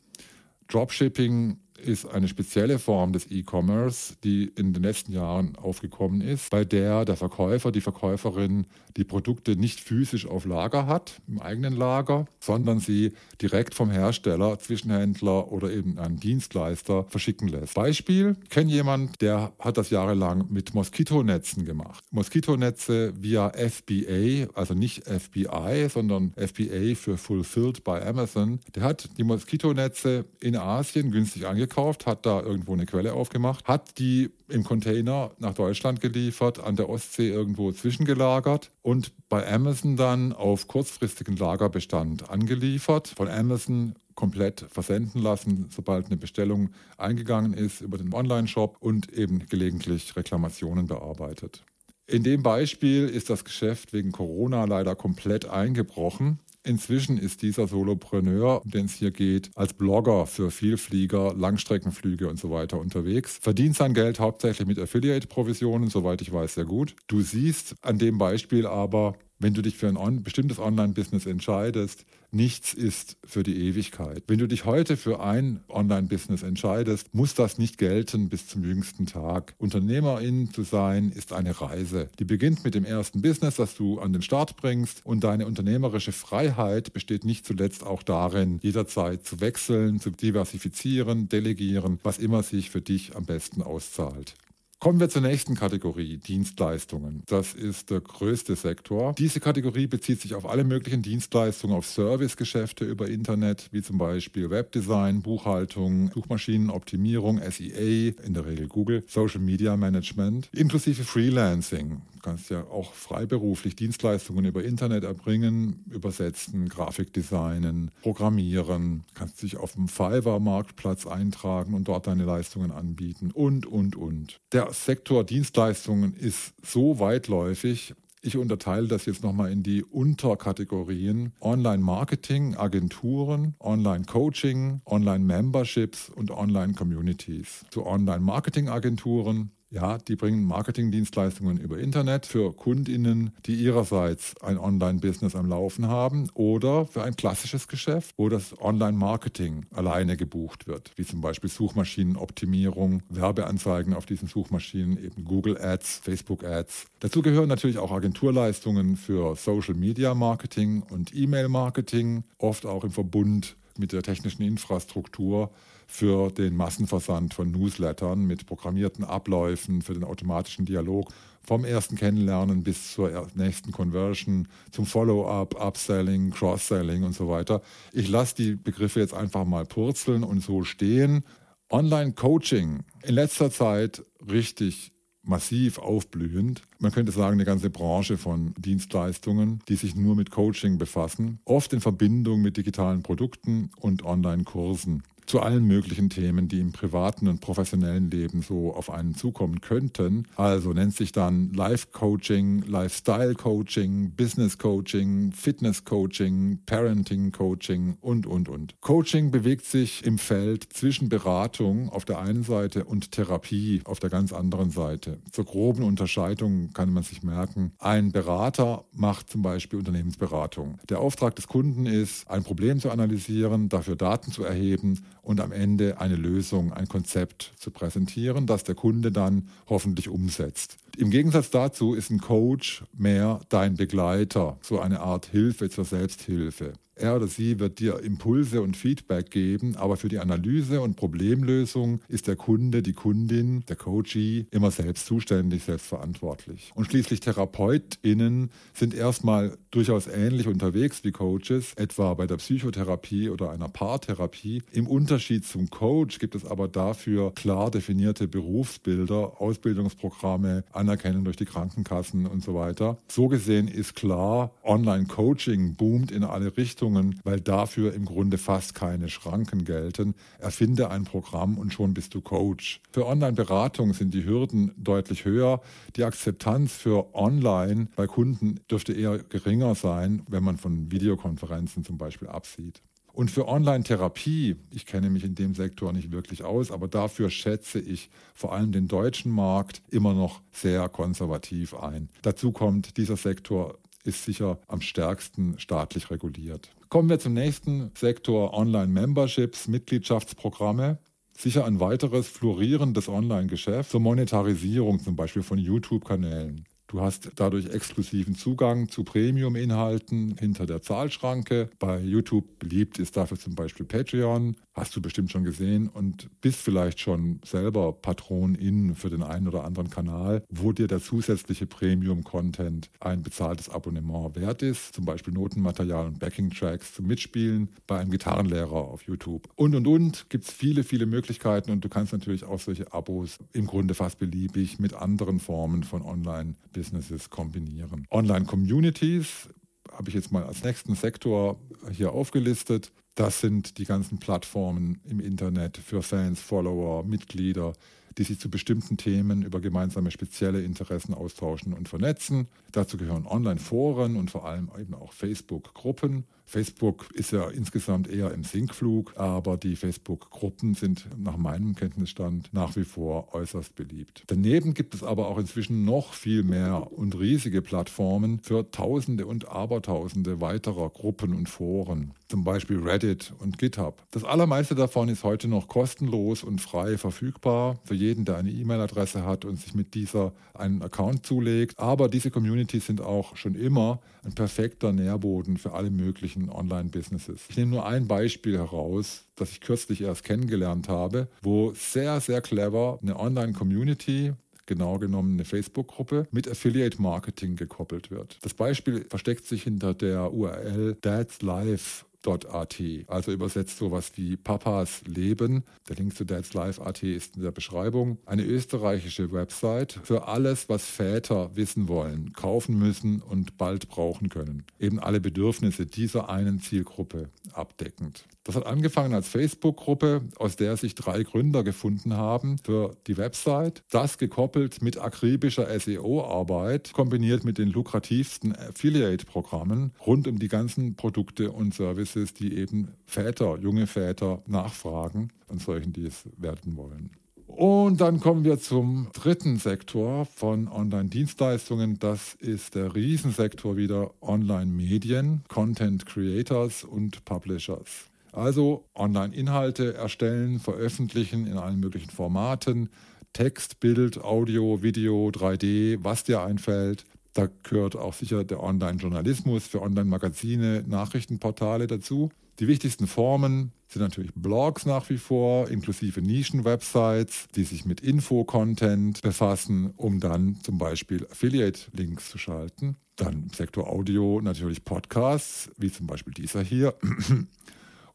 Dropshipping 0.69 1.57
ist 1.81 2.07
eine 2.07 2.29
spezielle 2.29 2.79
Form 2.79 3.13
des 3.13 3.31
E-Commerce, 3.31 4.15
die 4.23 4.45
in 4.45 4.73
den 4.73 4.83
letzten 4.83 5.13
Jahren 5.13 5.57
aufgekommen 5.57 6.21
ist, 6.21 6.51
bei 6.51 6.65
der 6.65 7.05
der 7.05 7.17
Verkäufer, 7.17 7.73
die 7.73 7.81
Verkäuferin 7.81 8.67
die 8.97 9.05
Produkte 9.05 9.57
nicht 9.57 9.81
physisch 9.81 10.27
auf 10.27 10.45
Lager 10.45 10.87
hat, 10.87 11.21
im 11.29 11.41
eigenen 11.41 11.77
Lager, 11.77 12.27
sondern 12.41 12.81
sie 12.81 13.13
direkt 13.41 13.75
vom 13.75 13.91
Hersteller, 13.91 14.59
Zwischenhändler 14.59 15.51
oder 15.53 15.71
eben 15.71 15.99
einen 15.99 16.19
Dienstleister 16.19 17.05
verschicken 17.05 17.49
lässt. 17.49 17.75
Beispiel, 17.75 18.37
ich 18.45 18.51
kenne 18.51 18.71
jemanden, 18.71 19.13
der 19.21 19.53
hat 19.59 19.77
das 19.77 19.91
jahrelang 19.91 20.47
mit 20.51 20.75
Moskitonetzen 20.75 21.65
gemacht. 21.65 22.05
Moskitonetze 22.11 23.13
via 23.17 23.51
FBA, 23.51 24.49
also 24.55 24.75
nicht 24.75 25.05
FBI, 25.05 25.89
sondern 25.89 26.33
FBA 26.37 26.95
für 26.95 27.17
Fulfilled 27.17 27.85
by 27.85 28.01
Amazon. 28.05 28.61
Der 28.75 28.83
hat 28.83 29.09
die 29.17 29.25
Moskitonetze 29.25 30.25
in 30.41 30.57
Asien 30.57 31.11
günstig 31.11 31.47
angekauft 31.47 31.70
eingekauft, 31.71 32.07
hat 32.07 32.27
da 32.27 32.43
irgendwo 32.43 32.73
eine 32.73 32.87
Quelle 32.87 33.13
aufgemacht, 33.13 33.67
hat 33.67 33.99
die 33.99 34.31
im 34.49 34.65
Container 34.65 35.31
nach 35.39 35.55
Deutschland 35.55 36.01
geliefert, 36.01 36.59
an 36.59 36.77
der 36.77 36.89
Ostsee 36.89 37.29
irgendwo 37.29 37.73
zwischengelagert 37.73 38.71
und 38.83 39.13
bei 39.29 39.47
Amazon 39.51 39.97
dann 39.97 40.33
auf 40.33 40.67
kurzfristigen 40.67 41.37
Lagerbestand 41.37 42.29
angeliefert. 42.29 43.09
Von 43.09 43.29
Amazon 43.29 43.95
komplett 44.15 44.67
versenden 44.71 45.23
lassen, 45.23 45.69
sobald 45.71 46.07
eine 46.07 46.17
Bestellung 46.17 46.71
eingegangen 46.99 47.55
ist 47.55 47.81
über 47.81 47.97
den 47.97 48.13
Online-Shop 48.13 48.77
und 48.81 49.13
eben 49.13 49.47
gelegentlich 49.49 50.15
Reklamationen 50.17 50.87
bearbeitet. 50.87 51.63
In 52.07 52.25
dem 52.25 52.43
Beispiel 52.43 53.09
ist 53.09 53.31
das 53.31 53.45
Geschäft 53.45 53.93
wegen 53.93 54.11
Corona 54.11 54.65
leider 54.65 54.97
komplett 54.97 55.49
eingebrochen. 55.49 56.41
Inzwischen 56.67 57.17
ist 57.17 57.41
dieser 57.41 57.67
Solopreneur, 57.67 58.63
um 58.63 58.71
den 58.71 58.85
es 58.85 58.95
hier 58.95 59.11
geht, 59.13 59.51
als 59.55 59.73
Blogger 59.73 60.27
für 60.27 60.51
Vielflieger, 60.51 61.33
Langstreckenflüge 61.35 62.29
und 62.29 62.39
so 62.39 62.51
weiter 62.51 62.79
unterwegs, 62.79 63.39
verdient 63.41 63.77
sein 63.77 63.95
Geld 63.95 64.21
hauptsächlich 64.21 64.69
mit 64.69 64.79
Affiliate-Provisionen, 64.79 65.89
soweit 65.89 66.21
ich 66.21 66.31
weiß, 66.33 66.55
sehr 66.55 66.67
gut. 66.67 66.97
Du 67.07 67.23
siehst 67.23 67.77
an 67.81 67.99
dem 67.99 68.19
Beispiel 68.19 68.67
aber, 68.67 69.15
wenn 69.41 69.55
du 69.55 69.63
dich 69.63 69.77
für 69.77 69.89
ein 69.89 69.97
on 69.97 70.23
bestimmtes 70.23 70.59
Online-Business 70.59 71.27
entscheidest, 71.27 72.05
nichts 72.31 72.75
ist 72.75 73.17
für 73.25 73.43
die 73.43 73.57
Ewigkeit. 73.67 74.23
Wenn 74.29 74.39
du 74.39 74.47
dich 74.47 74.67
heute 74.67 74.97
für 74.97 75.21
ein 75.21 75.61
Online-Business 75.69 76.43
entscheidest, 76.43 77.13
muss 77.15 77.35
das 77.35 77.59
nicht 77.59 77.79
gelten 77.79 78.29
bis 78.29 78.47
zum 78.47 78.63
jüngsten 78.63 79.07
Tag. 79.07 79.55
Unternehmerin 79.59 80.53
zu 80.53 80.63
sein 80.63 81.11
ist 81.11 81.33
eine 81.33 81.61
Reise. 81.61 82.09
Die 82.19 82.25
beginnt 82.25 82.65
mit 82.65 82.75
dem 82.75 82.85
ersten 82.85 83.23
Business, 83.23 83.57
das 83.57 83.75
du 83.75 83.99
an 83.99 84.13
den 84.13 84.23
Start 84.23 84.57
bringst 84.57 85.05
und 85.05 85.25
deine 85.25 85.47
unternehmerische 85.47 86.13
Freiheit 86.13 86.93
besteht 86.93 87.25
nicht 87.25 87.47
zuletzt 87.47 87.83
auch 87.83 88.03
darin, 88.03 88.61
jederzeit 88.63 89.25
zu 89.25 89.41
wechseln, 89.41 90.01
zu 90.01 90.11
diversifizieren, 90.11 91.29
delegieren, 91.29 91.99
was 92.03 92.19
immer 92.19 92.43
sich 92.43 92.71
für 92.71 92.83
dich 92.83 93.17
am 93.17 93.25
besten 93.25 93.63
auszahlt. 93.63 94.35
Kommen 94.83 94.99
wir 94.99 95.11
zur 95.11 95.21
nächsten 95.21 95.57
Kategorie, 95.57 96.17
Dienstleistungen. 96.17 97.23
Das 97.27 97.53
ist 97.53 97.91
der 97.91 98.01
größte 98.01 98.57
Sektor. 98.57 99.15
Diese 99.19 99.39
Kategorie 99.39 99.87
bezieht 99.87 100.23
sich 100.23 100.35
auf 100.35 100.49
alle 100.49 100.65
möglichen 100.65 101.03
Dienstleistungen, 101.03 101.77
auf 101.77 101.87
Servicegeschäfte 101.87 102.87
über 102.87 103.07
Internet, 103.07 103.69
wie 103.73 103.83
zum 103.83 103.99
Beispiel 103.99 104.49
Webdesign, 104.49 105.21
Buchhaltung, 105.21 106.11
Suchmaschinenoptimierung, 106.15 107.43
SEA, 107.51 108.15
in 108.25 108.33
der 108.33 108.47
Regel 108.47 108.69
Google, 108.69 109.05
Social 109.07 109.41
Media 109.43 109.77
Management, 109.77 110.49
inklusive 110.53 111.05
Freelancing. 111.05 112.01
Du 112.15 112.29
kannst 112.29 112.51
ja 112.51 112.65
auch 112.65 112.93
freiberuflich 112.93 113.77
Dienstleistungen 113.77 114.45
über 114.45 114.63
Internet 114.63 115.05
erbringen, 115.05 115.85
übersetzen, 115.91 116.69
Grafikdesignen, 116.69 117.91
programmieren, 118.03 119.05
kannst 119.15 119.43
dich 119.43 119.57
auf 119.57 119.73
dem 119.73 119.89
Fiverr-Marktplatz 119.89 121.07
eintragen 121.07 121.73
und 121.73 121.89
dort 121.89 122.07
deine 122.07 122.25
Leistungen 122.25 122.73
anbieten 122.73 123.31
und, 123.31 123.65
und, 123.67 123.97
und. 123.97 124.37
Der 124.53 124.70
Sektor 124.73 125.25
Dienstleistungen 125.25 126.15
ist 126.15 126.55
so 126.63 126.99
weitläufig. 126.99 127.95
Ich 128.23 128.37
unterteile 128.37 128.87
das 128.87 129.07
jetzt 129.07 129.23
nochmal 129.23 129.51
in 129.51 129.63
die 129.63 129.83
Unterkategorien 129.83 131.33
Online-Marketing, 131.41 132.55
Agenturen, 132.55 133.55
Online-Coaching, 133.61 134.83
Online-Memberships 134.85 136.11
und 136.11 136.31
Online-Communities. 136.31 137.65
Zu 137.71 137.87
Online-Marketing-Agenturen 137.87 139.53
ja, 139.71 139.99
die 139.99 140.17
bringen 140.17 140.45
Marketingdienstleistungen 140.45 141.59
über 141.59 141.79
Internet 141.79 142.27
für 142.27 142.53
Kundinnen, 142.53 143.31
die 143.47 143.55
ihrerseits 143.55 144.35
ein 144.43 144.59
Online-Business 144.59 145.37
am 145.37 145.47
Laufen 145.47 145.87
haben 145.87 146.29
oder 146.35 146.87
für 146.87 147.05
ein 147.05 147.15
klassisches 147.15 147.69
Geschäft, 147.69 148.15
wo 148.17 148.29
das 148.29 148.61
Online-Marketing 148.61 149.67
alleine 149.71 150.17
gebucht 150.17 150.67
wird, 150.67 150.91
wie 150.97 151.05
zum 151.05 151.21
Beispiel 151.21 151.49
Suchmaschinenoptimierung, 151.49 153.03
Werbeanzeigen 153.09 153.95
auf 153.95 154.07
diesen 154.07 154.27
Suchmaschinen, 154.27 155.03
eben 155.03 155.25
Google 155.25 155.57
Ads, 155.57 156.01
Facebook 156.03 156.45
Ads. 156.45 156.87
Dazu 156.99 157.23
gehören 157.23 157.49
natürlich 157.49 157.79
auch 157.79 157.93
Agenturleistungen 157.93 158.97
für 158.97 159.37
Social 159.37 159.75
Media 159.75 160.15
Marketing 160.15 160.83
und 160.83 161.15
E-Mail 161.15 161.49
Marketing, 161.49 162.25
oft 162.39 162.67
auch 162.67 162.83
im 162.83 162.91
Verbund 162.91 163.57
mit 163.81 163.93
der 163.93 164.03
technischen 164.03 164.43
Infrastruktur 164.43 165.51
für 165.89 166.31
den 166.31 166.55
Massenversand 166.55 167.35
von 167.35 167.51
Newslettern 167.51 168.25
mit 168.25 168.47
programmierten 168.47 169.05
Abläufen 169.05 169.83
für 169.83 169.95
den 169.95 170.05
automatischen 170.05 170.65
Dialog 170.65 171.13
vom 171.43 171.65
ersten 171.65 171.97
Kennenlernen 171.97 172.63
bis 172.63 172.93
zur 172.93 173.29
nächsten 173.35 173.73
Conversion, 173.73 174.47
zum 174.71 174.87
Follow-up, 174.87 175.61
Upselling, 175.61 176.31
Cross-Selling 176.31 177.03
und 177.03 177.15
so 177.15 177.29
weiter. 177.29 177.63
Ich 177.93 178.09
lasse 178.09 178.37
die 178.37 178.55
Begriffe 178.55 179.01
jetzt 179.01 179.15
einfach 179.15 179.45
mal 179.45 179.65
purzeln 179.65 180.23
und 180.23 180.45
so 180.45 180.63
stehen. 180.63 181.25
Online-Coaching 181.71 182.81
in 183.03 183.15
letzter 183.15 183.51
Zeit 183.51 184.05
richtig 184.31 184.93
massiv 185.23 185.79
aufblühend. 185.79 186.63
Man 186.79 186.93
könnte 186.93 187.13
sagen, 187.13 187.35
eine 187.35 187.45
ganze 187.45 187.71
Branche 187.71 188.17
von 188.17 188.55
Dienstleistungen, 188.59 189.61
die 189.69 189.77
sich 189.77 189.95
nur 189.95 190.17
mit 190.17 190.31
Coaching 190.31 190.79
befassen, 190.79 191.41
oft 191.45 191.73
in 191.73 191.81
Verbindung 191.81 192.41
mit 192.41 192.57
digitalen 192.57 193.03
Produkten 193.03 193.71
und 193.77 194.05
Online-Kursen 194.05 195.03
zu 195.27 195.41
allen 195.41 195.65
möglichen 195.65 196.11
Themen, 196.11 196.49
die 196.49 196.61
im 196.61 196.73
privaten 196.73 197.29
und 197.29 197.41
professionellen 197.41 198.11
Leben 198.11 198.43
so 198.43 198.75
auf 198.75 198.91
einen 198.91 199.15
zukommen 199.15 199.61
könnten. 199.61 200.27
Also 200.37 200.73
nennt 200.73 200.95
sich 200.95 201.13
dann 201.13 201.53
Life 201.53 201.89
Coaching, 201.93 202.63
Lifestyle 202.63 203.35
Coaching, 203.35 204.13
Business 204.13 204.59
Coaching, 204.59 205.33
Fitness 205.33 205.85
Coaching, 205.85 206.61
Parenting 206.67 207.33
Coaching 207.33 207.97
und, 208.01 208.27
und, 208.27 208.49
und. 208.49 208.81
Coaching 208.81 209.31
bewegt 209.31 209.65
sich 209.65 210.05
im 210.05 210.19
Feld 210.19 210.73
zwischen 210.73 211.09
Beratung 211.09 211.89
auf 211.91 212.05
der 212.05 212.19
einen 212.19 212.43
Seite 212.43 212.85
und 212.85 213.13
Therapie 213.13 213.83
auf 213.85 214.01
der 214.01 214.11
ganz 214.11 214.33
anderen 214.33 214.71
Seite. 214.71 215.19
Zur 215.33 215.45
groben 215.45 215.83
Unterscheidung 215.83 216.73
kann 216.73 216.93
man 216.93 217.03
sich 217.03 217.23
merken, 217.23 217.73
ein 217.79 218.13
Berater 218.13 218.85
macht 218.93 219.31
zum 219.31 219.43
Beispiel 219.43 219.79
Unternehmensberatung. 219.79 220.79
Der 220.89 221.01
Auftrag 221.01 221.37
des 221.37 221.47
Kunden 221.47 221.87
ist, 221.87 222.29
ein 222.31 222.45
Problem 222.45 222.81
zu 222.81 222.91
analysieren, 222.91 223.69
dafür 223.69 223.97
Daten 223.97 224.33
zu 224.33 224.45
erheben 224.45 224.99
und 225.23 225.41
am 225.41 225.53
Ende 225.53 226.01
eine 226.01 226.17
Lösung, 226.17 226.73
ein 226.73 226.89
Konzept 226.89 227.53
zu 227.57 227.71
präsentieren, 227.71 228.47
das 228.47 228.65
der 228.65 228.75
Kunde 228.75 229.13
dann 229.13 229.49
hoffentlich 229.69 230.09
umsetzt. 230.09 230.77
Im 230.97 231.11
Gegensatz 231.11 231.51
dazu 231.51 231.95
ist 231.95 232.11
ein 232.11 232.21
Coach 232.21 232.85
mehr 232.97 233.41
dein 233.49 233.75
Begleiter, 233.77 234.59
so 234.61 234.81
eine 234.81 235.01
Art 235.01 235.27
Hilfe 235.27 235.71
zur 235.71 235.85
Selbsthilfe. 235.85 236.75
Er 237.01 237.17
oder 237.17 237.27
sie 237.27 237.59
wird 237.59 237.79
dir 237.81 238.01
Impulse 238.01 238.61
und 238.61 238.77
Feedback 238.77 239.31
geben, 239.31 239.77
aber 239.77 239.97
für 239.97 240.09
die 240.09 240.19
Analyse 240.19 240.83
und 240.83 240.97
Problemlösung 240.97 242.01
ist 242.09 242.27
der 242.27 242.37
Kunde, 242.37 242.83
die 242.83 242.93
Kundin, 242.93 243.65
der 243.69 243.77
Coachee 243.77 244.47
immer 244.51 244.71
selbst 244.71 245.07
zuständig, 245.07 245.65
selbst 245.65 245.87
verantwortlich. 245.87 246.73
Und 246.75 246.87
schließlich 246.87 247.21
TherapeutInnen 247.21 248.51
sind 248.75 248.95
erstmal 248.95 249.57
durchaus 249.71 250.09
ähnlich 250.09 250.47
unterwegs 250.47 251.03
wie 251.05 251.13
Coaches, 251.13 251.73
etwa 251.77 252.13
bei 252.15 252.27
der 252.27 252.37
Psychotherapie 252.37 253.31
oder 253.31 253.51
einer 253.51 253.69
Paartherapie. 253.69 254.63
Im 254.73 254.87
Unterschied 254.87 255.47
zum 255.47 255.71
Coach 255.71 256.19
gibt 256.19 256.35
es 256.35 256.45
aber 256.45 256.69
dafür 256.69 257.33
klar 257.35 257.71
definierte 257.71 258.29
Berufsbilder, 258.29 259.41
Ausbildungsprogramme, 259.41 260.65
Anerkennung 260.73 261.25
durch 261.25 261.37
die 261.37 261.47
Krankenkassen 261.47 262.27
und 262.27 262.45
so 262.45 262.55
weiter. 262.55 262.99
So 263.09 263.29
gesehen 263.29 263.69
ist 263.69 263.95
klar, 263.95 264.53
Online-Coaching 264.65 265.77
boomt 265.77 266.11
in 266.11 266.25
alle 266.25 266.57
Richtungen 266.57 266.90
Leistungen, 266.91 267.21
weil 267.25 267.41
dafür 267.41 267.95
im 267.95 268.05
Grunde 268.05 268.39
fast 268.39 268.75
keine 268.75 269.09
Schranken 269.09 269.65
gelten. 269.65 270.15
Erfinde 270.39 270.91
ein 270.91 271.05
Programm 271.05 271.59
und 271.59 271.73
schon 271.73 271.95
bist 271.95 272.15
du 272.15 272.21
Coach. 272.21 272.81
Für 272.93 273.07
Online-Beratung 273.07 273.95
sind 273.95 274.15
die 274.15 274.25
Hürden 274.25 274.73
deutlich 274.77 275.25
höher. 275.25 275.61
Die 275.97 276.05
Akzeptanz 276.05 276.73
für 276.73 277.15
Online 277.15 277.89
bei 277.97 278.07
Kunden 278.07 278.61
dürfte 278.71 278.93
eher 278.93 279.19
geringer 279.19 279.75
sein, 279.75 280.23
wenn 280.29 280.43
man 280.43 280.57
von 280.57 280.91
Videokonferenzen 280.91 281.85
zum 281.85 281.99
Beispiel 281.99 282.29
absieht. 282.29 282.83
Und 283.13 283.31
für 283.31 283.49
Online-Therapie, 283.49 284.57
ich 284.73 284.87
kenne 284.87 285.11
mich 285.11 285.25
in 285.25 285.35
dem 285.35 285.55
Sektor 285.55 285.93
nicht 285.93 286.13
wirklich 286.13 286.45
aus, 286.45 286.71
aber 286.71 286.87
dafür 286.87 287.29
schätze 287.29 287.81
ich 287.81 288.09
vor 288.35 288.53
allem 288.53 288.71
den 288.71 288.87
deutschen 288.87 289.33
Markt 289.33 289.83
immer 289.91 290.15
noch 290.15 290.41
sehr 290.53 290.89
konservativ 290.89 291.75
ein. 291.75 292.09
Dazu 292.23 292.53
kommt, 292.53 292.97
dieser 292.97 293.17
Sektor 293.17 293.79
ist 294.05 294.25
sicher 294.25 294.59
am 294.69 294.81
stärksten 294.81 295.59
staatlich 295.59 296.11
reguliert. 296.11 296.71
Kommen 296.91 297.09
wir 297.09 297.21
zum 297.21 297.35
nächsten 297.35 297.93
Sektor 297.97 298.53
Online-Memberships, 298.53 299.69
Mitgliedschaftsprogramme. 299.69 300.99
Sicher 301.39 301.65
ein 301.65 301.79
weiteres 301.79 302.27
florierendes 302.27 303.09
Online-Geschäft 303.09 303.93
zur 303.93 304.01
Monetarisierung 304.01 304.99
zum 304.99 305.15
Beispiel 305.15 305.45
von 305.45 305.57
YouTube-Kanälen. 305.57 306.65
Du 306.91 307.01
hast 307.01 307.31
dadurch 307.37 307.73
exklusiven 307.73 308.35
Zugang 308.35 308.89
zu 308.89 309.05
Premium-Inhalten 309.05 310.37
hinter 310.37 310.67
der 310.67 310.83
Zahlschranke. 310.83 311.71
Bei 311.79 312.01
YouTube 312.01 312.59
beliebt 312.59 312.99
ist 312.99 313.17
dafür 313.17 313.39
zum 313.39 313.55
Beispiel 313.55 313.87
Patreon. 313.87 314.57
Hast 314.75 314.97
du 314.97 315.01
bestimmt 315.01 315.31
schon 315.31 315.45
gesehen 315.45 315.89
und 315.89 316.29
bist 316.41 316.59
vielleicht 316.59 316.99
schon 316.99 317.39
selber 317.45 317.93
Patronin 317.93 318.97
für 318.97 319.09
den 319.09 319.23
einen 319.23 319.47
oder 319.47 319.63
anderen 319.63 319.89
Kanal, 319.89 320.43
wo 320.49 320.73
dir 320.73 320.89
der 320.89 321.01
zusätzliche 321.01 321.67
Premium-Content 321.67 322.91
ein 322.99 323.23
bezahltes 323.23 323.69
Abonnement 323.69 324.35
wert 324.35 324.63
ist. 324.63 324.93
Zum 324.93 325.05
Beispiel 325.05 325.33
Notenmaterial 325.33 326.09
und 326.09 326.19
Backing-Tracks 326.19 326.95
zum 326.95 327.07
Mitspielen 327.07 327.69
bei 327.87 328.01
einem 328.01 328.11
Gitarrenlehrer 328.11 328.73
auf 328.73 329.03
YouTube. 329.03 329.49
Und 329.55 329.77
und 329.77 329.87
und 329.87 330.29
gibt 330.29 330.45
es 330.45 330.51
viele, 330.51 330.83
viele 330.83 331.07
Möglichkeiten 331.07 331.71
und 331.71 331.85
du 331.85 331.89
kannst 331.89 332.13
natürlich 332.13 332.43
auch 332.43 332.59
solche 332.59 332.93
Abos 332.93 333.37
im 333.53 333.69
Grunde 333.69 333.95
fast 333.95 334.19
beliebig 334.19 334.81
mit 334.81 334.95
anderen 334.95 335.39
Formen 335.39 335.85
von 335.85 336.03
Online- 336.03 336.57
Businesses 336.81 337.29
kombinieren. 337.29 338.07
Online-Communities 338.11 339.51
habe 339.93 340.09
ich 340.09 340.15
jetzt 340.15 340.33
mal 340.33 340.45
als 340.45 340.65
nächsten 340.65 340.95
Sektor 340.95 341.61
hier 341.93 342.13
aufgelistet. 342.13 342.91
Das 343.17 343.41
sind 343.41 343.77
die 343.77 343.85
ganzen 343.85 344.19
Plattformen 344.19 344.99
im 345.05 345.21
Internet 345.21 345.77
für 345.77 346.03
Fans, 346.03 346.41
Follower, 346.41 347.05
Mitglieder, 347.05 347.75
die 348.19 348.25
sich 348.25 348.39
zu 348.39 348.51
bestimmten 348.51 348.97
Themen 348.97 349.43
über 349.43 349.61
gemeinsame 349.61 350.11
spezielle 350.11 350.63
Interessen 350.63 351.15
austauschen 351.15 351.73
und 351.73 351.89
vernetzen. 351.89 352.49
Dazu 352.73 352.97
gehören 352.97 353.27
Online-Foren 353.27 354.17
und 354.17 354.31
vor 354.31 354.47
allem 354.47 354.71
eben 354.79 354.95
auch 354.95 355.13
Facebook-Gruppen. 355.13 356.25
Facebook 356.51 357.09
ist 357.15 357.31
ja 357.31 357.49
insgesamt 357.49 358.09
eher 358.09 358.33
im 358.33 358.43
Sinkflug, 358.43 359.13
aber 359.17 359.57
die 359.57 359.77
Facebook-Gruppen 359.77 360.75
sind 360.75 361.07
nach 361.17 361.37
meinem 361.37 361.77
Kenntnisstand 361.77 362.53
nach 362.53 362.75
wie 362.75 362.83
vor 362.83 363.33
äußerst 363.35 363.77
beliebt. 363.77 364.25
Daneben 364.27 364.75
gibt 364.75 364.95
es 364.95 365.05
aber 365.05 365.29
auch 365.29 365.39
inzwischen 365.39 365.85
noch 365.85 366.13
viel 366.13 366.43
mehr 366.43 366.93
und 366.93 367.17
riesige 367.17 367.63
Plattformen 367.63 368.41
für 368.43 368.69
Tausende 368.71 369.27
und 369.27 369.49
Abertausende 369.49 370.41
weiterer 370.41 370.91
Gruppen 370.91 371.35
und 371.35 371.49
Foren, 371.49 372.15
zum 372.31 372.45
Beispiel 372.45 372.79
Reddit 372.79 373.33
und 373.41 373.59
GitHub. 373.59 374.03
Das 374.13 374.25
allermeiste 374.25 374.77
davon 374.77 375.09
ist 375.09 375.25
heute 375.25 375.49
noch 375.49 375.67
kostenlos 375.67 376.45
und 376.45 376.61
frei 376.61 376.97
verfügbar 376.97 377.79
für 377.85 377.95
jeden, 377.95 378.25
der 378.25 378.37
eine 378.37 378.51
E-Mail-Adresse 378.51 379.25
hat 379.25 379.45
und 379.45 379.61
sich 379.61 379.75
mit 379.75 379.95
dieser 379.95 380.33
einen 380.55 380.81
Account 380.83 381.27
zulegt. 381.27 381.79
Aber 381.79 382.09
diese 382.09 382.31
Communities 382.31 382.87
sind 382.87 383.01
auch 383.01 383.37
schon 383.37 383.57
immer 383.57 383.99
ein 384.25 384.33
perfekter 384.33 384.93
Nährboden 384.93 385.57
für 385.57 385.73
alle 385.73 385.91
möglichen 385.91 386.51
Online-Businesses. 386.51 387.41
Ich 387.49 387.57
nehme 387.57 387.73
nur 387.73 387.87
ein 387.87 388.07
Beispiel 388.07 388.57
heraus, 388.57 389.25
das 389.35 389.51
ich 389.51 389.61
kürzlich 389.61 390.03
erst 390.03 390.23
kennengelernt 390.23 390.89
habe, 390.89 391.27
wo 391.43 391.73
sehr, 391.73 392.21
sehr 392.21 392.41
clever 392.41 393.01
eine 393.03 393.19
Online-Community 393.19 394.33
genau 394.67 394.99
genommen 394.99 395.33
eine 395.33 395.45
Facebook-Gruppe, 395.45 396.29
mit 396.31 396.49
Affiliate 396.49 397.03
Marketing 397.03 397.57
gekoppelt 397.57 398.13
wird. 398.13 398.39
Das 398.43 398.55
Beispiel 398.55 399.05
versteckt 399.09 399.45
sich 399.45 399.65
hinter 399.65 399.95
der 399.95 400.33
URL 400.33 400.97
Dad's 401.01 401.43
Life 401.43 402.05
At, 402.27 402.81
also 403.07 403.33
übersetzt 403.33 403.79
sowas 403.79 404.13
wie 404.17 404.37
Papas 404.37 405.03
Leben. 405.07 405.65
Der 405.89 405.97
Link 405.97 406.15
zu 406.15 406.25
Dad's 406.25 406.53
Life 406.53 406.81
AT 406.85 407.03
ist 407.03 407.37
in 407.37 407.43
der 407.43 407.51
Beschreibung. 407.51 408.19
Eine 408.27 408.45
österreichische 408.45 409.33
Website 409.33 409.99
für 410.03 410.29
alles, 410.29 410.69
was 410.69 410.85
Väter 410.85 411.57
wissen 411.57 411.89
wollen, 411.89 412.33
kaufen 412.33 412.79
müssen 412.79 413.23
und 413.23 413.57
bald 413.57 413.89
brauchen 413.89 414.29
können. 414.29 414.65
Eben 414.79 415.01
alle 415.01 415.21
Bedürfnisse 415.21 415.87
dieser 415.87 416.29
einen 416.29 416.61
Zielgruppe 416.61 417.31
abdeckend. 417.53 418.25
Das 418.45 418.57
hat 418.57 418.67
angefangen 418.67 419.13
als 419.13 419.29
Facebook-Gruppe, 419.29 420.23
aus 420.37 420.57
der 420.57 420.77
sich 420.79 420.95
drei 420.95 421.23
Gründer 421.23 421.63
gefunden 421.63 422.17
haben 422.17 422.57
für 422.59 422.97
die 423.07 423.19
Website. 423.19 423.83
Das 423.91 424.17
gekoppelt 424.17 424.81
mit 424.81 424.99
akribischer 424.99 425.69
SEO-Arbeit, 425.79 426.93
kombiniert 426.95 427.45
mit 427.45 427.59
den 427.59 427.69
lukrativsten 427.69 428.57
Affiliate-Programmen 428.57 429.93
rund 430.07 430.27
um 430.27 430.39
die 430.39 430.49
ganzen 430.49 430.95
Produkte 430.95 431.53
und 431.53 431.75
Services, 431.75 432.33
die 432.33 432.57
eben 432.57 432.89
Väter, 433.05 433.59
junge 433.59 433.87
Väter 433.87 434.43
nachfragen 434.47 435.31
und 435.49 435.61
solchen, 435.61 435.93
die 435.93 436.07
es 436.07 436.25
werden 436.39 436.77
wollen. 436.77 437.11
Und 437.47 438.01
dann 438.01 438.21
kommen 438.21 438.45
wir 438.45 438.59
zum 438.59 439.09
dritten 439.13 439.59
Sektor 439.59 440.25
von 440.25 440.69
Online-Dienstleistungen. 440.69 441.99
Das 441.99 442.35
ist 442.35 442.75
der 442.75 442.95
Riesensektor 442.95 443.77
wieder 443.77 444.13
Online-Medien, 444.23 445.43
Content 445.49 446.07
Creators 446.07 446.85
und 446.85 447.25
Publishers. 447.25 448.10
Also 448.33 448.85
Online-Inhalte 448.95 449.95
erstellen, 449.95 450.61
veröffentlichen 450.61 451.47
in 451.47 451.57
allen 451.57 451.81
möglichen 451.81 452.11
Formaten, 452.11 452.91
Text, 453.33 453.81
Bild, 453.81 454.19
Audio, 454.19 454.83
Video, 454.83 455.29
3D, 455.29 455.99
was 456.03 456.25
dir 456.25 456.43
einfällt. 456.43 457.05
Da 457.35 457.49
gehört 457.63 457.97
auch 457.97 458.15
sicher 458.15 458.45
der 458.45 458.63
Online-Journalismus 458.63 459.67
für 459.67 459.83
Online-Magazine, 459.83 460.85
Nachrichtenportale 460.87 461.87
dazu. 461.87 462.31
Die 462.59 462.69
wichtigsten 462.69 463.07
Formen 463.07 463.73
sind 463.89 464.03
natürlich 464.03 464.33
Blogs 464.35 464.85
nach 464.85 465.09
wie 465.09 465.17
vor, 465.17 465.69
inklusive 465.69 466.21
Nischen-Websites, 466.21 467.49
die 467.55 467.65
sich 467.65 467.85
mit 467.85 468.01
Info-Content 468.01 469.23
befassen, 469.23 469.93
um 469.97 470.21
dann 470.21 470.59
zum 470.63 470.77
Beispiel 470.77 471.27
Affiliate-Links 471.31 472.29
zu 472.29 472.39
schalten. 472.39 472.97
Dann 473.17 473.45
im 473.45 473.51
Sektor 473.51 473.89
Audio 473.89 474.41
natürlich 474.43 474.85
Podcasts, 474.85 475.71
wie 475.79 475.91
zum 475.91 476.07
Beispiel 476.07 476.35
dieser 476.35 476.63
hier. 476.63 476.95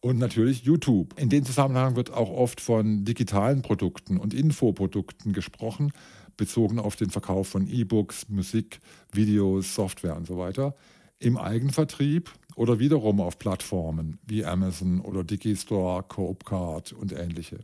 Und 0.05 0.19
natürlich 0.19 0.61
YouTube. 0.61 1.19
In 1.19 1.29
dem 1.29 1.45
Zusammenhang 1.45 1.95
wird 1.95 2.13
auch 2.13 2.29
oft 2.29 2.61
von 2.61 3.05
digitalen 3.05 3.63
Produkten 3.63 4.17
und 4.17 4.35
Infoprodukten 4.35 5.33
gesprochen, 5.33 5.93
bezogen 6.37 6.77
auf 6.77 6.95
den 6.95 7.09
Verkauf 7.09 7.47
von 7.47 7.65
E-Books, 7.67 8.29
Musik, 8.29 8.81
Videos, 9.11 9.73
Software 9.73 10.15
und 10.15 10.27
so 10.27 10.37
weiter. 10.37 10.75
Im 11.17 11.37
Eigenvertrieb 11.37 12.29
oder 12.55 12.77
wiederum 12.77 13.19
auf 13.19 13.39
Plattformen 13.39 14.19
wie 14.27 14.45
Amazon 14.45 15.01
oder 15.01 15.23
Digistore, 15.23 16.03
Coopcard 16.03 16.93
und 16.93 17.11
ähnliche. 17.11 17.57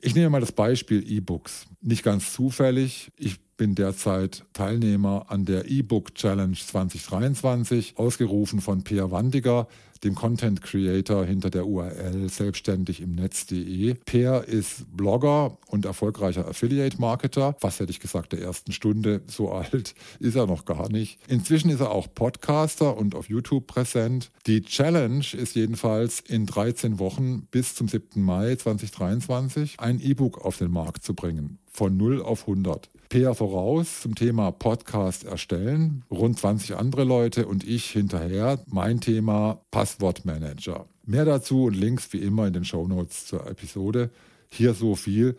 Ich 0.00 0.16
nehme 0.16 0.30
mal 0.30 0.40
das 0.40 0.50
Beispiel 0.50 1.08
E-Books. 1.08 1.66
Nicht 1.80 2.02
ganz 2.02 2.32
zufällig. 2.32 3.12
Ich 3.16 3.36
bin 3.58 3.74
derzeit 3.74 4.44
Teilnehmer 4.54 5.26
an 5.28 5.44
der 5.44 5.68
E-Book 5.68 6.14
Challenge 6.14 6.56
2023, 6.56 7.98
ausgerufen 7.98 8.62
von 8.62 8.84
Peer 8.84 9.10
Wandiger, 9.10 9.66
dem 10.04 10.14
Content 10.14 10.62
Creator 10.62 11.24
hinter 11.24 11.50
der 11.50 11.66
URL 11.66 12.28
selbstständig 12.28 13.00
im 13.00 13.16
Netz.de. 13.16 13.94
Peer 14.06 14.44
ist 14.46 14.96
Blogger 14.96 15.58
und 15.66 15.84
erfolgreicher 15.86 16.46
Affiliate 16.46 17.00
Marketer. 17.00 17.56
Was 17.60 17.80
hätte 17.80 17.90
ich 17.90 17.98
gesagt, 17.98 18.32
der 18.32 18.40
ersten 18.40 18.70
Stunde. 18.70 19.22
So 19.26 19.50
alt 19.50 19.96
ist 20.20 20.36
er 20.36 20.46
noch 20.46 20.64
gar 20.64 20.88
nicht. 20.88 21.18
Inzwischen 21.26 21.70
ist 21.70 21.80
er 21.80 21.90
auch 21.90 22.06
Podcaster 22.14 22.96
und 22.96 23.16
auf 23.16 23.28
YouTube 23.28 23.66
präsent. 23.66 24.30
Die 24.46 24.62
Challenge 24.62 25.24
ist 25.32 25.56
jedenfalls 25.56 26.20
in 26.20 26.46
13 26.46 27.00
Wochen 27.00 27.48
bis 27.50 27.74
zum 27.74 27.88
7. 27.88 28.22
Mai 28.22 28.54
2023 28.54 29.74
ein 29.78 30.00
E-Book 30.00 30.44
auf 30.44 30.58
den 30.58 30.70
Markt 30.70 31.02
zu 31.02 31.14
bringen. 31.14 31.58
Von 31.72 31.96
0 31.96 32.22
auf 32.22 32.42
100. 32.42 32.88
Peer 33.08 33.34
voraus 33.34 34.02
zum 34.02 34.14
Thema 34.14 34.50
Podcast 34.50 35.24
erstellen, 35.24 36.04
rund 36.10 36.38
20 36.38 36.76
andere 36.76 37.04
Leute 37.04 37.46
und 37.46 37.66
ich 37.66 37.86
hinterher. 37.90 38.60
Mein 38.66 39.00
Thema 39.00 39.62
Passwortmanager. 39.70 40.86
Mehr 41.06 41.24
dazu 41.24 41.64
und 41.64 41.74
Links 41.74 42.12
wie 42.12 42.18
immer 42.18 42.46
in 42.46 42.52
den 42.52 42.66
Shownotes 42.66 43.26
zur 43.26 43.46
Episode. 43.46 44.10
Hier 44.50 44.74
so 44.74 44.94
viel. 44.94 45.38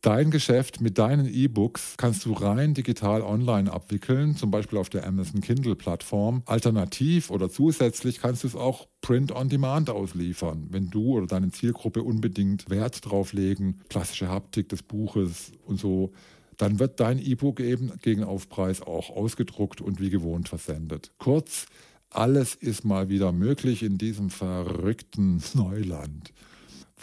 Dein 0.00 0.30
Geschäft 0.30 0.80
mit 0.80 0.98
deinen 0.98 1.32
E-Books 1.32 1.94
kannst 1.96 2.26
du 2.26 2.32
rein 2.32 2.74
digital 2.74 3.22
online 3.22 3.72
abwickeln, 3.72 4.36
zum 4.36 4.50
Beispiel 4.50 4.78
auf 4.78 4.90
der 4.90 5.06
Amazon 5.06 5.40
Kindle 5.40 5.76
Plattform. 5.76 6.42
Alternativ 6.46 7.30
oder 7.30 7.48
zusätzlich 7.48 8.20
kannst 8.20 8.42
du 8.42 8.48
es 8.48 8.56
auch 8.56 8.88
Print 9.00 9.32
on 9.32 9.48
Demand 9.48 9.88
ausliefern, 9.88 10.66
wenn 10.70 10.90
du 10.90 11.16
oder 11.16 11.26
deine 11.26 11.52
Zielgruppe 11.52 12.02
unbedingt 12.02 12.68
Wert 12.68 13.08
drauf 13.08 13.32
legen, 13.32 13.80
klassische 13.88 14.28
Haptik 14.28 14.68
des 14.68 14.82
Buches 14.82 15.52
und 15.64 15.80
so 15.80 16.12
dann 16.56 16.78
wird 16.78 17.00
dein 17.00 17.18
E-Book 17.18 17.60
eben 17.60 17.92
gegen 18.02 18.24
Aufpreis 18.24 18.82
auch 18.82 19.10
ausgedruckt 19.10 19.80
und 19.80 20.00
wie 20.00 20.10
gewohnt 20.10 20.48
versendet. 20.48 21.12
Kurz, 21.18 21.66
alles 22.10 22.54
ist 22.54 22.84
mal 22.84 23.08
wieder 23.08 23.32
möglich 23.32 23.82
in 23.82 23.98
diesem 23.98 24.30
verrückten 24.30 25.42
Neuland. 25.54 26.32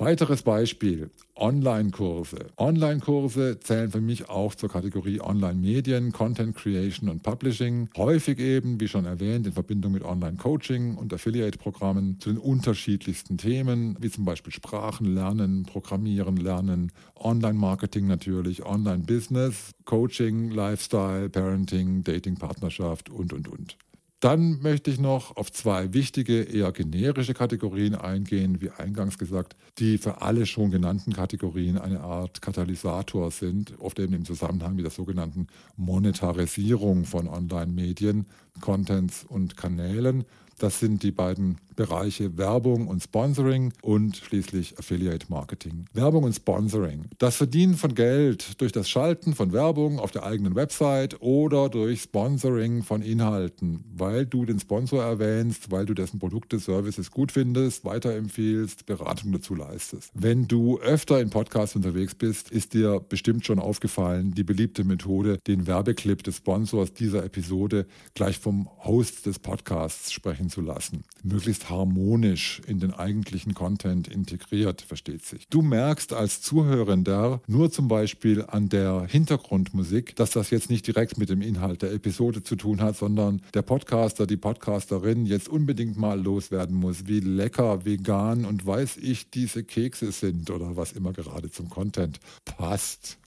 Weiteres 0.02 0.42
Beispiel, 0.42 1.12
Online-Kurse. 1.36 2.48
Online-Kurse 2.58 3.60
zählen 3.60 3.92
für 3.92 4.02
mich 4.02 4.30
auch 4.30 4.56
zur 4.56 4.68
Kategorie 4.68 5.22
Online-Medien, 5.22 6.12
Content 6.12 6.56
Creation 6.56 7.08
und 7.08 7.22
Publishing. 7.22 7.88
Häufig 7.96 8.40
eben, 8.40 8.80
wie 8.80 8.88
schon 8.88 9.06
erwähnt, 9.06 9.46
in 9.46 9.54
Verbindung 9.54 9.92
mit 9.92 10.04
Online-Coaching 10.04 10.96
und 10.96 11.14
Affiliate-Programmen 11.14 12.20
zu 12.20 12.32
den 12.32 12.40
unterschiedlichsten 12.40 13.38
Themen, 13.38 13.96
wie 14.00 14.10
zum 14.10 14.26
Beispiel 14.26 14.52
Sprachen 14.52 15.06
lernen, 15.06 15.68
Programmieren 15.68 16.38
lernen, 16.38 16.92
Online-Marketing 17.16 18.08
natürlich, 18.08 18.66
Online-Business, 18.66 19.70
Coaching, 19.86 20.50
Lifestyle, 20.50 21.30
Parenting, 21.30 22.04
Dating, 22.04 22.38
Partnerschaft 22.38 23.12
und, 23.12 23.34
und, 23.34 23.48
und. 23.48 23.78
Dann 24.22 24.62
möchte 24.62 24.92
ich 24.92 25.00
noch 25.00 25.36
auf 25.36 25.52
zwei 25.52 25.96
wichtige, 25.96 26.44
eher 26.44 26.72
generische 26.72 27.34
Kategorien 27.34 27.96
eingehen, 27.96 28.62
wie 28.62 28.70
eingangs 28.70 29.18
gesagt, 29.18 29.56
die 29.80 29.98
für 29.98 30.22
alle 30.22 30.46
schon 30.46 30.70
genannten 30.70 31.12
Kategorien 31.12 31.80
eine 31.80 32.02
Art 32.02 32.40
Katalysator 32.40 33.32
sind, 33.32 33.74
oft 33.80 33.98
eben 33.98 34.14
im 34.14 34.24
Zusammenhang 34.24 34.76
mit 34.76 34.86
der 34.86 34.92
sogenannten 34.92 35.48
Monetarisierung 35.76 37.06
von 37.06 37.28
Online-Medien, 37.28 38.28
Contents 38.62 39.26
und 39.28 39.58
Kanälen. 39.58 40.26
Das 40.62 40.80
sind 40.80 41.02
die 41.02 41.10
beiden 41.10 41.58
Bereiche 41.76 42.38
Werbung 42.38 42.88
und 42.88 43.02
Sponsoring 43.02 43.74
und 43.82 44.18
schließlich 44.18 44.78
Affiliate 44.78 45.26
Marketing. 45.30 45.86
Werbung 45.94 46.26
und 46.26 46.34
Sponsoring. 46.34 47.06
Das 47.18 47.38
Verdienen 47.38 47.76
von 47.76 47.96
Geld 47.96 48.62
durch 48.62 48.72
das 48.72 48.88
Schalten 48.88 49.34
von 49.34 49.54
Werbung 49.54 49.98
auf 49.98 50.12
der 50.12 50.24
eigenen 50.24 50.54
Website 50.54 51.20
oder 51.22 51.70
durch 51.70 52.02
Sponsoring 52.02 52.84
von 52.84 53.02
Inhalten, 53.02 53.84
weil 53.96 54.28
du 54.28 54.46
den 54.46 54.60
Sponsor 54.60 55.02
erwähnst, 55.02 55.72
weil 55.72 55.88
du 55.88 55.96
dessen 55.96 56.20
Produkte, 56.20 56.60
Services 56.60 57.10
gut 57.10 57.32
findest, 57.32 57.84
weiterempfiehlst, 57.84 58.86
Beratung 58.86 59.32
dazu 59.32 59.56
leistest. 59.56 60.12
Wenn 60.14 60.48
du 60.48 60.80
öfter 60.80 61.20
in 61.20 61.32
Podcasts 61.32 61.76
unterwegs 61.76 62.14
bist, 62.14 62.52
ist 62.52 62.76
dir 62.76 63.00
bestimmt 63.00 63.48
schon 63.48 63.58
aufgefallen, 63.58 64.36
die 64.36 64.44
beliebte 64.44 64.84
Methode, 64.84 65.40
den 65.48 65.66
Werbeclip 65.66 66.22
des 66.22 66.38
Sponsors 66.38 66.94
dieser 66.94 67.24
Episode 67.24 67.88
gleich 68.14 68.38
vom 68.38 68.70
Host 68.84 69.26
des 69.26 69.40
Podcasts 69.40 70.12
sprechen 70.12 70.51
zu 70.52 70.62
lassen. 70.62 71.04
Möglichst 71.24 71.70
harmonisch 71.70 72.62
in 72.68 72.80
den 72.80 72.94
eigentlichen 72.94 73.54
Content 73.54 74.08
integriert, 74.08 74.82
versteht 74.82 75.26
sich. 75.26 75.48
Du 75.50 75.62
merkst 75.62 76.14
als 76.14 76.42
Zuhörender 76.42 77.42
nur 77.48 77.72
zum 77.72 77.88
Beispiel 77.88 78.46
an 78.46 78.70
der 78.70 79.08
Hintergrundmusik, 79.10 80.16
dass 80.16 80.32
das 80.32 80.52
jetzt 80.52 80.70
nicht 80.70 80.86
direkt 80.86 81.18
mit 81.18 81.30
dem 81.30 81.42
Inhalt 81.42 81.82
der 81.82 81.94
Episode 81.94 82.44
zu 82.44 82.56
tun 82.56 82.82
hat, 82.82 82.98
sondern 82.98 83.42
der 83.54 83.64
Podcaster, 83.64 84.28
die 84.28 84.38
Podcasterin 84.38 85.26
jetzt 85.26 85.50
unbedingt 85.50 85.98
mal 85.98 86.22
loswerden 86.22 86.76
muss, 86.76 87.08
wie 87.08 87.20
lecker, 87.20 87.86
vegan 87.86 88.46
und 88.46 88.66
weiß 88.66 88.98
ich 88.98 89.30
diese 89.30 89.64
Kekse 89.64 90.12
sind 90.12 90.50
oder 90.50 90.76
was 90.76 90.92
immer 90.92 91.14
gerade 91.14 91.50
zum 91.50 91.70
Content 91.70 92.20
passt. 92.46 93.18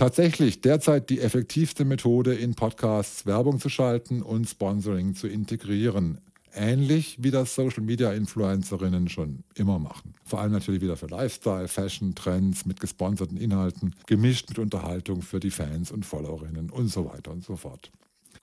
Tatsächlich 0.00 0.62
derzeit 0.62 1.10
die 1.10 1.20
effektivste 1.20 1.84
Methode 1.84 2.34
in 2.34 2.54
Podcasts 2.54 3.26
Werbung 3.26 3.60
zu 3.60 3.68
schalten 3.68 4.22
und 4.22 4.48
Sponsoring 4.48 5.14
zu 5.14 5.28
integrieren. 5.28 6.22
Ähnlich 6.54 7.18
wie 7.20 7.30
das 7.30 7.54
Social 7.54 7.82
Media 7.82 8.10
Influencerinnen 8.10 9.10
schon 9.10 9.44
immer 9.56 9.78
machen. 9.78 10.14
Vor 10.24 10.40
allem 10.40 10.52
natürlich 10.52 10.80
wieder 10.80 10.96
für 10.96 11.08
Lifestyle, 11.08 11.68
Fashion, 11.68 12.14
Trends 12.14 12.64
mit 12.64 12.80
gesponserten 12.80 13.36
Inhalten, 13.36 13.94
gemischt 14.06 14.48
mit 14.48 14.58
Unterhaltung 14.58 15.20
für 15.20 15.38
die 15.38 15.50
Fans 15.50 15.90
und 15.90 16.06
Followerinnen 16.06 16.70
und 16.70 16.88
so 16.88 17.04
weiter 17.04 17.30
und 17.30 17.44
so 17.44 17.56
fort. 17.56 17.90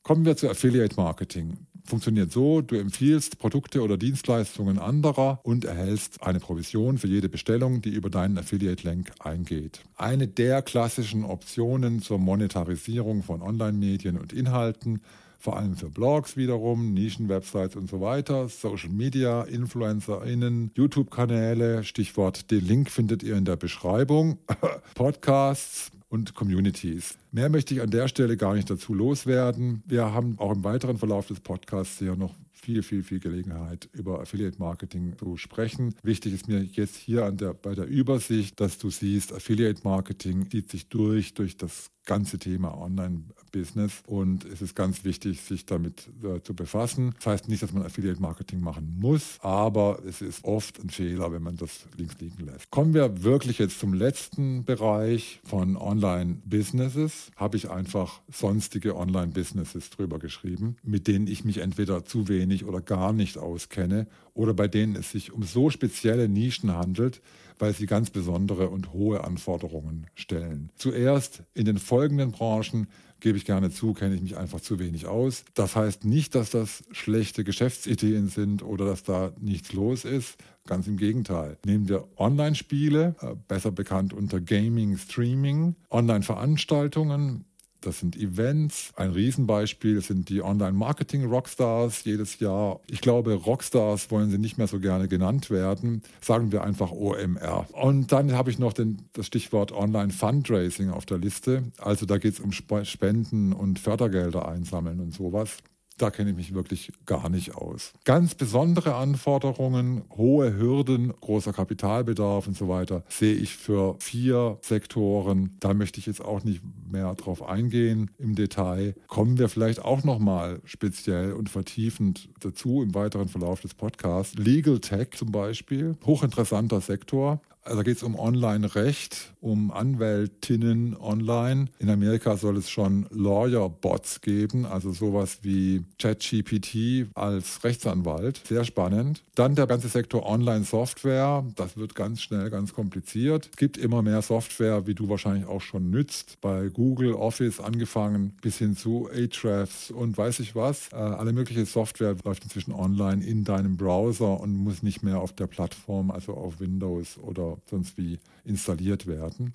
Kommen 0.08 0.24
wir 0.24 0.38
zu 0.38 0.50
Affiliate 0.50 0.96
Marketing. 0.96 1.58
Funktioniert 1.84 2.32
so, 2.32 2.62
du 2.62 2.76
empfiehlst 2.76 3.40
Produkte 3.40 3.82
oder 3.82 3.98
Dienstleistungen 3.98 4.80
anderer 4.80 5.42
und 5.44 5.66
erhältst 5.66 6.24
eine 6.24 6.40
Provision 6.40 6.98
für 6.98 7.10
jede 7.10 7.28
Bestellung, 7.28 7.82
die 7.82 7.90
über 7.90 8.10
deinen 8.10 8.38
Affiliate-Link 8.38 9.12
eingeht. 9.20 9.82
Eine 9.98 10.30
der 10.30 10.62
klassischen 10.62 11.26
Optionen 11.26 12.02
zur 12.02 12.20
Monetarisierung 12.20 13.22
von 13.22 13.42
Online-Medien 13.42 14.18
und 14.18 14.32
Inhalten 14.32 15.02
vor 15.40 15.58
allem 15.58 15.76
für 15.76 15.90
Blogs 15.90 16.38
wiederum, 16.38 16.94
Nischenwebsites 16.94 17.76
und 17.76 17.90
so 17.90 18.00
weiter, 18.00 18.48
Social 18.48 18.90
Media, 18.90 19.44
InfluencerInnen, 19.44 20.72
YouTube-Kanäle, 20.74 21.84
Stichwort, 21.84 22.50
den 22.50 22.66
Link 22.66 22.90
findet 22.90 23.24
ihr 23.24 23.36
in 23.36 23.44
der 23.44 23.58
Beschreibung, 23.58 24.40
Podcasts, 24.96 25.92
und 26.10 26.36
Communities. 26.36 27.18
Mehr 27.32 27.50
möchte 27.50 27.74
ich 27.74 27.82
an 27.82 27.92
der 27.92 28.08
Stelle 28.08 28.38
gar 28.38 28.54
nicht 28.54 28.70
dazu 28.70 28.94
loswerden. 28.94 29.84
Wir 29.86 30.14
haben 30.14 30.40
auch 30.40 30.54
im 30.54 30.64
weiteren 30.64 30.98
Verlauf 30.98 31.28
des 31.28 31.40
Podcasts 31.40 32.00
ja 32.00 32.16
noch 32.16 32.34
viel, 32.52 32.84
viel, 32.84 33.04
viel 33.04 33.20
Gelegenheit, 33.20 33.90
über 33.94 34.20
Affiliate 34.22 34.60
Marketing 34.60 35.16
zu 35.18 35.38
sprechen. 35.38 35.96
Wichtig 36.04 36.34
ist 36.34 36.48
mir 36.48 36.64
jetzt 36.64 36.96
hier 36.96 37.32
der, 37.32 37.54
bei 37.54 37.76
der 37.76 37.86
Übersicht, 37.86 38.60
dass 38.60 38.78
du 38.78 38.90
siehst, 38.90 39.34
Affiliate 39.34 39.82
Marketing 39.84 40.50
zieht 40.50 40.70
sich 40.70 40.90
durch, 40.90 41.34
durch 41.34 41.58
das 41.58 41.92
ganze 42.08 42.40
Thema 42.40 42.76
Online-Business 42.76 44.02
und 44.08 44.46
es 44.46 44.62
ist 44.64 44.76
ganz 44.76 45.04
wichtig, 45.04 45.42
sich 45.42 45.66
damit 45.68 46.10
äh, 46.24 46.42
zu 46.42 46.56
befassen. 46.56 47.14
Das 47.18 47.28
heißt 47.28 47.50
nicht, 47.50 47.62
dass 47.62 47.74
man 47.74 47.86
Affiliate-Marketing 47.86 48.60
machen 48.60 48.98
muss, 49.00 49.38
aber 49.42 50.00
es 50.08 50.22
ist 50.22 50.44
oft 50.44 50.80
ein 50.84 50.90
Fehler, 50.90 51.32
wenn 51.32 51.44
man 51.44 51.58
das 51.58 51.86
links 51.96 52.16
liegen 52.20 52.46
lässt. 52.46 52.72
Kommen 52.72 52.96
wir 52.96 53.24
wirklich 53.24 53.60
jetzt 53.60 53.80
zum 53.80 53.94
letzten 53.94 54.64
Bereich 54.64 55.40
von 55.44 55.78
Online-Businesses. 55.78 57.32
Habe 57.36 57.58
ich 57.58 57.70
einfach 57.70 58.22
sonstige 58.32 58.96
Online-Businesses 58.96 59.92
drüber 59.92 60.18
geschrieben, 60.18 60.78
mit 60.82 61.08
denen 61.08 61.28
ich 61.28 61.44
mich 61.44 61.60
entweder 61.60 62.06
zu 62.06 62.28
wenig 62.28 62.66
oder 62.66 62.82
gar 62.82 63.14
nicht 63.14 63.38
auskenne 63.38 64.08
oder 64.34 64.54
bei 64.54 64.68
denen 64.68 64.96
es 64.96 65.12
sich 65.12 65.34
um 65.34 65.44
so 65.44 65.70
spezielle 65.70 66.30
Nischen 66.30 66.72
handelt, 66.74 67.22
weil 67.60 67.74
sie 67.74 67.86
ganz 67.86 68.10
besondere 68.10 68.70
und 68.70 68.94
hohe 68.94 69.24
Anforderungen 69.24 70.08
stellen. 70.16 70.70
Zuerst 70.76 71.44
in 71.54 71.66
den 71.66 71.78
folgenden 71.78 72.32
Branchen 72.32 72.88
gebe 73.20 73.38
ich 73.38 73.46
gerne 73.46 73.72
zu, 73.72 73.94
kenne 73.94 74.16
ich 74.16 74.22
mich 74.22 74.38
einfach 74.38 74.62
zu 74.62 74.80
wenig 74.80 75.08
aus. 75.08 75.44
Das 75.54 75.76
heißt 75.76 76.06
nicht, 76.06 76.36
dass 76.36 76.52
das 76.52 76.84
schlechte 76.92 77.44
Geschäftsideen 77.44 78.30
sind 78.30 78.64
oder 78.64 78.86
dass 78.86 79.04
da 79.04 79.32
nichts 79.40 79.74
los 79.74 80.06
ist. 80.06 80.38
Ganz 80.68 80.88
im 80.88 80.98
Gegenteil. 80.98 81.58
Nehmen 81.66 81.88
wir 81.88 82.08
Online-Spiele, 82.18 83.16
äh, 83.22 83.36
besser 83.48 83.72
bekannt 83.72 84.14
unter 84.14 84.42
Gaming, 84.42 84.98
Streaming, 84.98 85.76
Online-Veranstaltungen, 85.90 87.46
das 87.88 88.00
sind 88.00 88.18
Events. 88.18 88.92
Ein 88.96 89.12
Riesenbeispiel 89.12 90.02
sind 90.02 90.30
die 90.30 90.42
Online-Marketing-Rockstars 90.42 92.04
jedes 92.04 92.40
Jahr. 92.40 92.82
Ich 92.88 93.00
glaube, 93.00 93.34
Rockstars 93.34 94.12
wollen 94.12 94.30
sie 94.30 94.38
nicht 94.38 94.58
mehr 94.58 94.68
so 94.68 94.80
gerne 94.80 95.08
genannt 95.08 95.50
werden. 95.50 96.04
Sagen 96.22 96.52
wir 96.52 96.64
einfach 96.64 96.92
OMR. 96.92 97.66
Und 97.72 98.12
dann 98.12 98.34
habe 98.34 98.52
ich 98.52 98.60
noch 98.60 98.74
den, 98.74 99.04
das 99.14 99.28
Stichwort 99.28 99.72
Online-Fundraising 99.72 100.90
auf 100.90 101.06
der 101.06 101.18
Liste. 101.18 101.64
Also 101.78 102.06
da 102.06 102.18
geht 102.18 102.34
es 102.34 102.40
um 102.42 102.52
Spenden 102.52 103.54
und 103.54 103.80
Fördergelder 103.80 104.48
einsammeln 104.48 105.00
und 105.00 105.14
sowas. 105.14 105.58
Da 105.98 106.12
kenne 106.12 106.30
ich 106.30 106.36
mich 106.36 106.54
wirklich 106.54 106.92
gar 107.06 107.30
nicht 107.30 107.56
aus. 107.56 107.94
Ganz 108.06 108.36
besondere 108.36 108.96
Anforderungen, 108.96 110.04
hohe 110.16 110.56
Hürden, 110.56 111.14
großer 111.20 111.54
Kapitalbedarf 111.54 112.48
und 112.48 112.56
so 112.56 112.70
weiter 112.70 113.04
sehe 113.10 113.34
ich 113.34 113.56
für 113.56 113.96
vier 114.00 114.60
Sektoren. 114.62 115.56
Da 115.60 115.74
möchte 115.74 116.00
ich 116.00 116.06
jetzt 116.06 116.24
auch 116.24 116.44
nicht 116.44 116.62
mehr 116.92 117.16
drauf 117.16 117.42
eingehen 117.42 118.12
im 118.20 118.36
Detail. 118.36 118.96
Kommen 119.08 119.40
wir 119.40 119.50
vielleicht 119.50 119.84
auch 119.84 120.04
nochmal 120.04 120.62
speziell 120.66 121.34
und 121.34 121.50
vertiefend 121.50 122.30
dazu 122.40 122.84
im 122.84 122.94
weiteren 122.94 123.28
Verlauf 123.28 123.62
des 123.62 123.74
Podcasts. 123.74 124.38
Legal 124.38 124.80
Tech 124.80 125.10
zum 125.16 125.32
Beispiel, 125.32 125.98
hochinteressanter 126.06 126.82
Sektor. 126.82 127.42
Also 127.68 127.80
da 127.80 127.84
geht 127.84 127.98
es 127.98 128.04
um 128.04 128.18
Online-Recht, 128.18 129.34
um 129.42 129.72
Anwältinnen 129.72 130.96
online. 130.96 131.66
In 131.80 131.90
Amerika 131.90 132.38
soll 132.38 132.56
es 132.56 132.70
schon 132.70 133.08
Lawyer-Bots 133.12 134.22
geben, 134.22 134.66
also 134.66 134.94
sowas 134.94 135.40
wie 135.42 135.84
ChatGPT 136.00 137.08
als 137.14 137.66
Rechtsanwalt. 137.66 138.42
Sehr 138.48 138.64
spannend. 138.64 139.22
Dann 139.36 139.56
der 139.56 139.68
ganze 139.68 139.90
Sektor 139.90 140.26
Online-Software. 140.26 141.44
Das 141.58 141.76
wird 141.76 141.94
ganz 141.94 142.22
schnell 142.22 142.50
ganz 142.50 142.74
kompliziert. 142.74 143.50
Es 143.52 143.58
gibt 143.58 143.78
immer 143.78 144.02
mehr 144.02 144.22
Software, 144.22 144.88
wie 144.88 144.96
du 144.96 145.10
wahrscheinlich 145.10 145.46
auch 145.46 145.62
schon 145.62 145.90
nützt. 145.90 146.40
Bei 146.40 146.70
Google 146.70 147.16
Office 147.16 147.60
angefangen 147.60 148.32
bis 148.42 148.60
hin 148.60 148.78
zu 148.78 149.10
Ahrefs 149.10 149.92
und 149.92 150.18
weiß 150.18 150.40
ich 150.40 150.56
was. 150.56 150.94
Äh, 150.94 150.96
alle 150.96 151.34
mögliche 151.34 151.66
Software 151.66 152.16
läuft 152.24 152.44
inzwischen 152.44 152.72
online 152.72 153.26
in 153.26 153.44
deinem 153.44 153.76
Browser 153.76 154.40
und 154.40 154.56
muss 154.56 154.84
nicht 154.84 155.04
mehr 155.04 155.20
auf 155.20 155.34
der 155.34 155.48
Plattform, 155.48 156.12
also 156.12 156.34
auf 156.34 156.62
Windows 156.62 157.18
oder 157.18 157.57
sonst 157.66 157.98
wie 157.98 158.20
installiert 158.44 159.08
werden. 159.08 159.54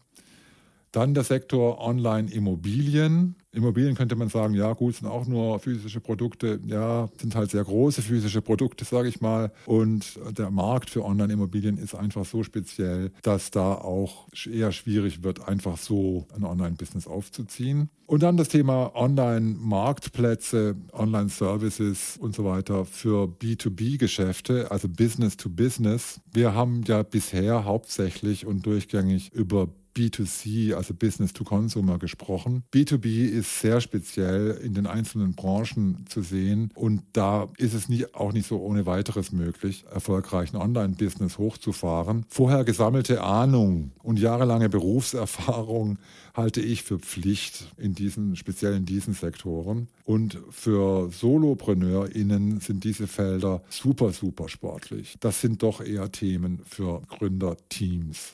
Dann 0.93 1.15
der 1.15 1.25
Sektor 1.25 1.81
Online-Immobilien. 1.81 3.35
Immobilien 3.51 3.95
könnte 3.95 4.15
man 4.15 4.29
sagen, 4.29 4.55
ja 4.55 4.75
gut, 4.75 4.97
sind 4.97 5.09
auch 5.09 5.27
nur 5.27 5.59
physische 5.59 6.01
Produkte. 6.01 6.61
Ja, 6.67 7.09
sind 7.19 7.35
halt 7.35 7.51
sehr 7.51 7.65
große 7.65 8.03
physische 8.03 8.43
Produkte, 8.43 8.85
sage 8.85 9.09
ich 9.09 9.23
mal. 9.23 9.53
Und 9.65 10.19
der 10.37 10.51
Markt 10.51 10.91
für 10.91 11.05
Online-Immobilien 11.05 11.79
ist 11.79 11.95
einfach 11.95 12.27
so 12.27 12.43
speziell, 12.43 13.11
dass 13.23 13.51
da 13.51 13.75
auch 13.75 14.29
eher 14.47 14.71
schwierig 14.73 15.23
wird, 15.23 15.49
einfach 15.49 15.79
so 15.79 16.27
ein 16.37 16.45
Online-Business 16.45 17.07
aufzuziehen. 17.07 17.89
Und 18.07 18.23
dann 18.23 18.37
das 18.37 18.49
Thema 18.49 18.95
Online-Marktplätze, 18.95 20.77
Online-Services 20.93 22.19
und 22.19 22.35
so 22.35 22.45
weiter 22.45 22.85
für 22.85 23.25
B2B-Geschäfte, 23.25 24.71
also 24.71 24.89
Business 24.89 25.39
to 25.39 25.49
Business. 25.49 26.21
Wir 26.35 26.55
haben 26.55 26.83
ja 26.87 27.03
bisher 27.03 27.65
hauptsächlich 27.65 28.45
und 28.45 28.67
durchgängig 28.67 29.33
über 29.33 29.69
B2C, 29.97 30.75
also 30.75 30.95
Business 30.95 31.33
to 31.33 31.45
Consumer 31.45 31.99
gesprochen. 31.99 32.65
B2B 32.73 33.27
ist 33.27 33.61
sehr 33.61 33.81
speziell 33.81 34.53
in 34.63 34.75
den 34.75 34.87
einzelnen 34.87 35.35
Branchen 35.35 36.05
zu 36.09 36.23
sehen 36.23 36.71
und 36.75 37.03
da 37.13 37.49
ist 37.59 37.75
es 37.75 37.89
nicht, 37.89 38.15
auch 38.15 38.33
nicht 38.33 38.47
so 38.47 38.59
ohne 38.61 38.87
weiteres 38.87 39.33
möglich, 39.33 39.85
erfolgreichen 39.93 40.57
Online-Business 40.57 41.39
hochzufahren. 41.39 42.25
Vorher 42.29 42.65
gesammelte 42.65 43.23
Ahnung 43.23 43.93
und 44.03 44.19
jahrelange 44.19 44.69
Berufserfahrung 44.69 45.99
halte 46.35 46.61
ich 46.61 46.83
für 46.83 46.99
Pflicht 46.99 47.69
in 47.77 47.95
diesen, 47.95 48.37
speziell 48.37 48.75
in 48.75 48.87
diesen 48.87 49.15
Sektoren. 49.15 49.89
Und 50.05 50.39
für 50.51 51.11
SolopreneurInnen 51.11 52.61
sind 52.61 52.85
diese 52.85 53.07
Felder 53.07 53.63
super, 53.69 54.13
super 54.13 54.49
sportlich. 54.49 55.17
Das 55.21 55.41
sind 55.41 55.63
doch 55.63 55.81
eher 55.81 56.11
Themen 56.11 56.61
für 56.65 57.03
Gründerteams. 57.09 58.33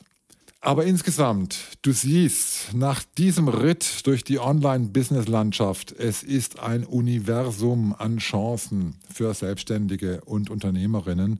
Aber 0.61 0.83
insgesamt, 0.83 1.77
du 1.83 1.93
siehst, 1.93 2.73
nach 2.73 3.03
diesem 3.17 3.47
Ritt 3.47 4.05
durch 4.05 4.25
die 4.25 4.39
Online-Business-Landschaft, 4.39 5.93
es 5.93 6.21
ist 6.21 6.59
ein 6.59 6.83
Universum 6.83 7.95
an 7.97 8.17
Chancen 8.17 8.95
für 9.09 9.33
Selbstständige 9.33 10.19
und 10.25 10.49
Unternehmerinnen, 10.49 11.39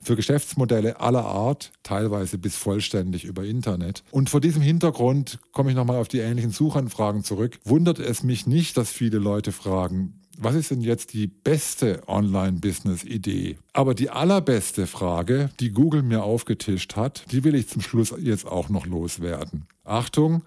für 0.00 0.16
Geschäftsmodelle 0.16 0.98
aller 1.00 1.26
Art, 1.26 1.72
teilweise 1.82 2.38
bis 2.38 2.56
vollständig 2.56 3.24
über 3.24 3.44
Internet. 3.44 4.02
Und 4.10 4.30
vor 4.30 4.40
diesem 4.40 4.62
Hintergrund 4.62 5.38
komme 5.52 5.70
ich 5.70 5.76
nochmal 5.76 5.98
auf 5.98 6.08
die 6.08 6.18
ähnlichen 6.20 6.50
Suchanfragen 6.50 7.22
zurück. 7.22 7.58
Wundert 7.64 7.98
es 7.98 8.22
mich 8.22 8.46
nicht, 8.46 8.78
dass 8.78 8.90
viele 8.90 9.18
Leute 9.18 9.52
fragen, 9.52 10.20
was 10.38 10.54
ist 10.54 10.70
denn 10.70 10.80
jetzt 10.80 11.12
die 11.12 11.26
beste 11.26 12.02
Online-Business-Idee? 12.06 13.56
Aber 13.72 13.94
die 13.94 14.10
allerbeste 14.10 14.86
Frage, 14.86 15.50
die 15.60 15.70
Google 15.70 16.02
mir 16.02 16.22
aufgetischt 16.22 16.96
hat, 16.96 17.24
die 17.30 17.44
will 17.44 17.54
ich 17.54 17.68
zum 17.68 17.82
Schluss 17.82 18.14
jetzt 18.18 18.46
auch 18.46 18.68
noch 18.68 18.86
loswerden. 18.86 19.66
Achtung, 19.84 20.42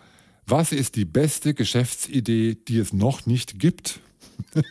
was 0.45 0.71
ist 0.71 0.95
die 0.95 1.05
beste 1.05 1.53
Geschäftsidee, 1.53 2.55
die 2.55 2.77
es 2.77 2.93
noch 2.93 3.25
nicht 3.25 3.59
gibt? 3.59 3.99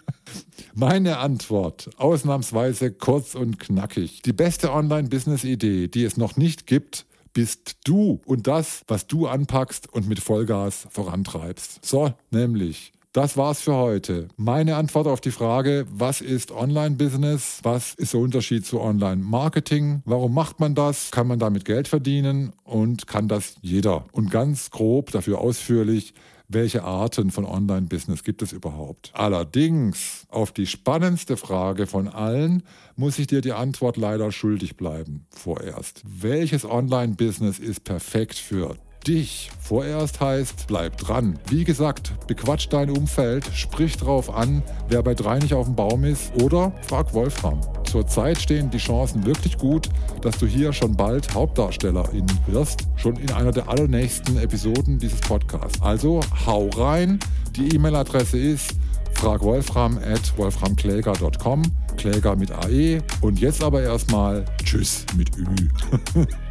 Meine 0.74 1.18
Antwort, 1.18 1.90
ausnahmsweise 1.96 2.92
kurz 2.92 3.34
und 3.34 3.58
knackig. 3.58 4.22
Die 4.22 4.32
beste 4.32 4.72
Online-Business-Idee, 4.72 5.88
die 5.88 6.04
es 6.04 6.16
noch 6.16 6.36
nicht 6.36 6.66
gibt, 6.66 7.06
bist 7.32 7.76
du 7.84 8.20
und 8.24 8.46
das, 8.46 8.82
was 8.88 9.06
du 9.06 9.26
anpackst 9.26 9.92
und 9.92 10.08
mit 10.08 10.20
Vollgas 10.20 10.88
vorantreibst. 10.90 11.84
So, 11.84 12.14
nämlich 12.30 12.92
das 13.16 13.38
war's 13.38 13.62
für 13.62 13.74
heute. 13.74 14.28
Meine 14.36 14.76
Antwort 14.76 15.06
auf 15.06 15.22
die 15.22 15.30
Frage, 15.30 15.86
was 15.90 16.20
ist 16.20 16.52
Online-Business? 16.52 17.60
Was 17.62 17.94
ist 17.94 18.12
der 18.12 18.20
Unterschied 18.20 18.66
zu 18.66 18.78
Online-Marketing? 18.78 20.02
Warum 20.04 20.34
macht 20.34 20.60
man 20.60 20.74
das? 20.74 21.12
Kann 21.12 21.26
man 21.26 21.38
damit 21.38 21.64
Geld 21.64 21.88
verdienen? 21.88 22.52
Und 22.62 23.06
kann 23.06 23.26
das 23.26 23.54
jeder? 23.62 24.04
Und 24.12 24.30
ganz 24.30 24.70
grob, 24.70 25.12
dafür 25.12 25.38
ausführlich, 25.38 26.12
welche 26.48 26.84
Arten 26.84 27.30
von 27.30 27.46
Online-Business 27.46 28.22
gibt 28.22 28.42
es 28.42 28.52
überhaupt? 28.52 29.12
Allerdings, 29.14 30.26
auf 30.28 30.52
die 30.52 30.66
spannendste 30.66 31.38
Frage 31.38 31.86
von 31.86 32.08
allen 32.08 32.64
muss 32.96 33.18
ich 33.18 33.28
dir 33.28 33.40
die 33.40 33.52
Antwort 33.54 33.96
leider 33.96 34.30
schuldig 34.30 34.76
bleiben, 34.76 35.24
vorerst. 35.30 36.02
Welches 36.04 36.66
Online-Business 36.66 37.58
ist 37.58 37.82
perfekt 37.82 38.34
für 38.34 38.76
dich. 39.06 39.50
Vorerst 39.60 40.20
heißt, 40.20 40.66
bleib 40.68 40.96
dran. 40.96 41.38
Wie 41.48 41.64
gesagt, 41.64 42.12
bequatsch 42.26 42.68
dein 42.70 42.90
Umfeld, 42.90 43.44
sprich 43.52 43.96
drauf 43.96 44.32
an, 44.32 44.62
wer 44.88 45.02
bei 45.02 45.14
drei 45.14 45.38
nicht 45.38 45.54
auf 45.54 45.66
dem 45.66 45.74
Baum 45.74 46.04
ist 46.04 46.32
oder 46.42 46.72
frag 46.82 47.12
Wolfram. 47.14 47.60
Zurzeit 47.84 48.40
stehen 48.40 48.70
die 48.70 48.78
Chancen 48.78 49.26
wirklich 49.26 49.58
gut, 49.58 49.88
dass 50.22 50.38
du 50.38 50.46
hier 50.46 50.72
schon 50.72 50.96
bald 50.96 51.34
Hauptdarstellerin 51.34 52.26
wirst, 52.46 52.86
schon 52.96 53.16
in 53.16 53.30
einer 53.32 53.52
der 53.52 53.68
allernächsten 53.68 54.38
Episoden 54.38 54.98
dieses 54.98 55.20
Podcasts. 55.20 55.80
Also 55.82 56.20
hau 56.46 56.68
rein. 56.76 57.18
Die 57.56 57.74
E-Mail-Adresse 57.74 58.38
ist 58.38 58.76
fragwolfram 59.14 59.98
at 59.98 60.36
wolframkläger.com, 60.36 61.62
Kläger 61.96 62.36
mit 62.36 62.50
AE. 62.52 63.00
Und 63.20 63.40
jetzt 63.40 63.64
aber 63.64 63.82
erstmal 63.82 64.44
Tschüss 64.62 65.06
mit 65.16 65.36
Ü. 65.36 65.68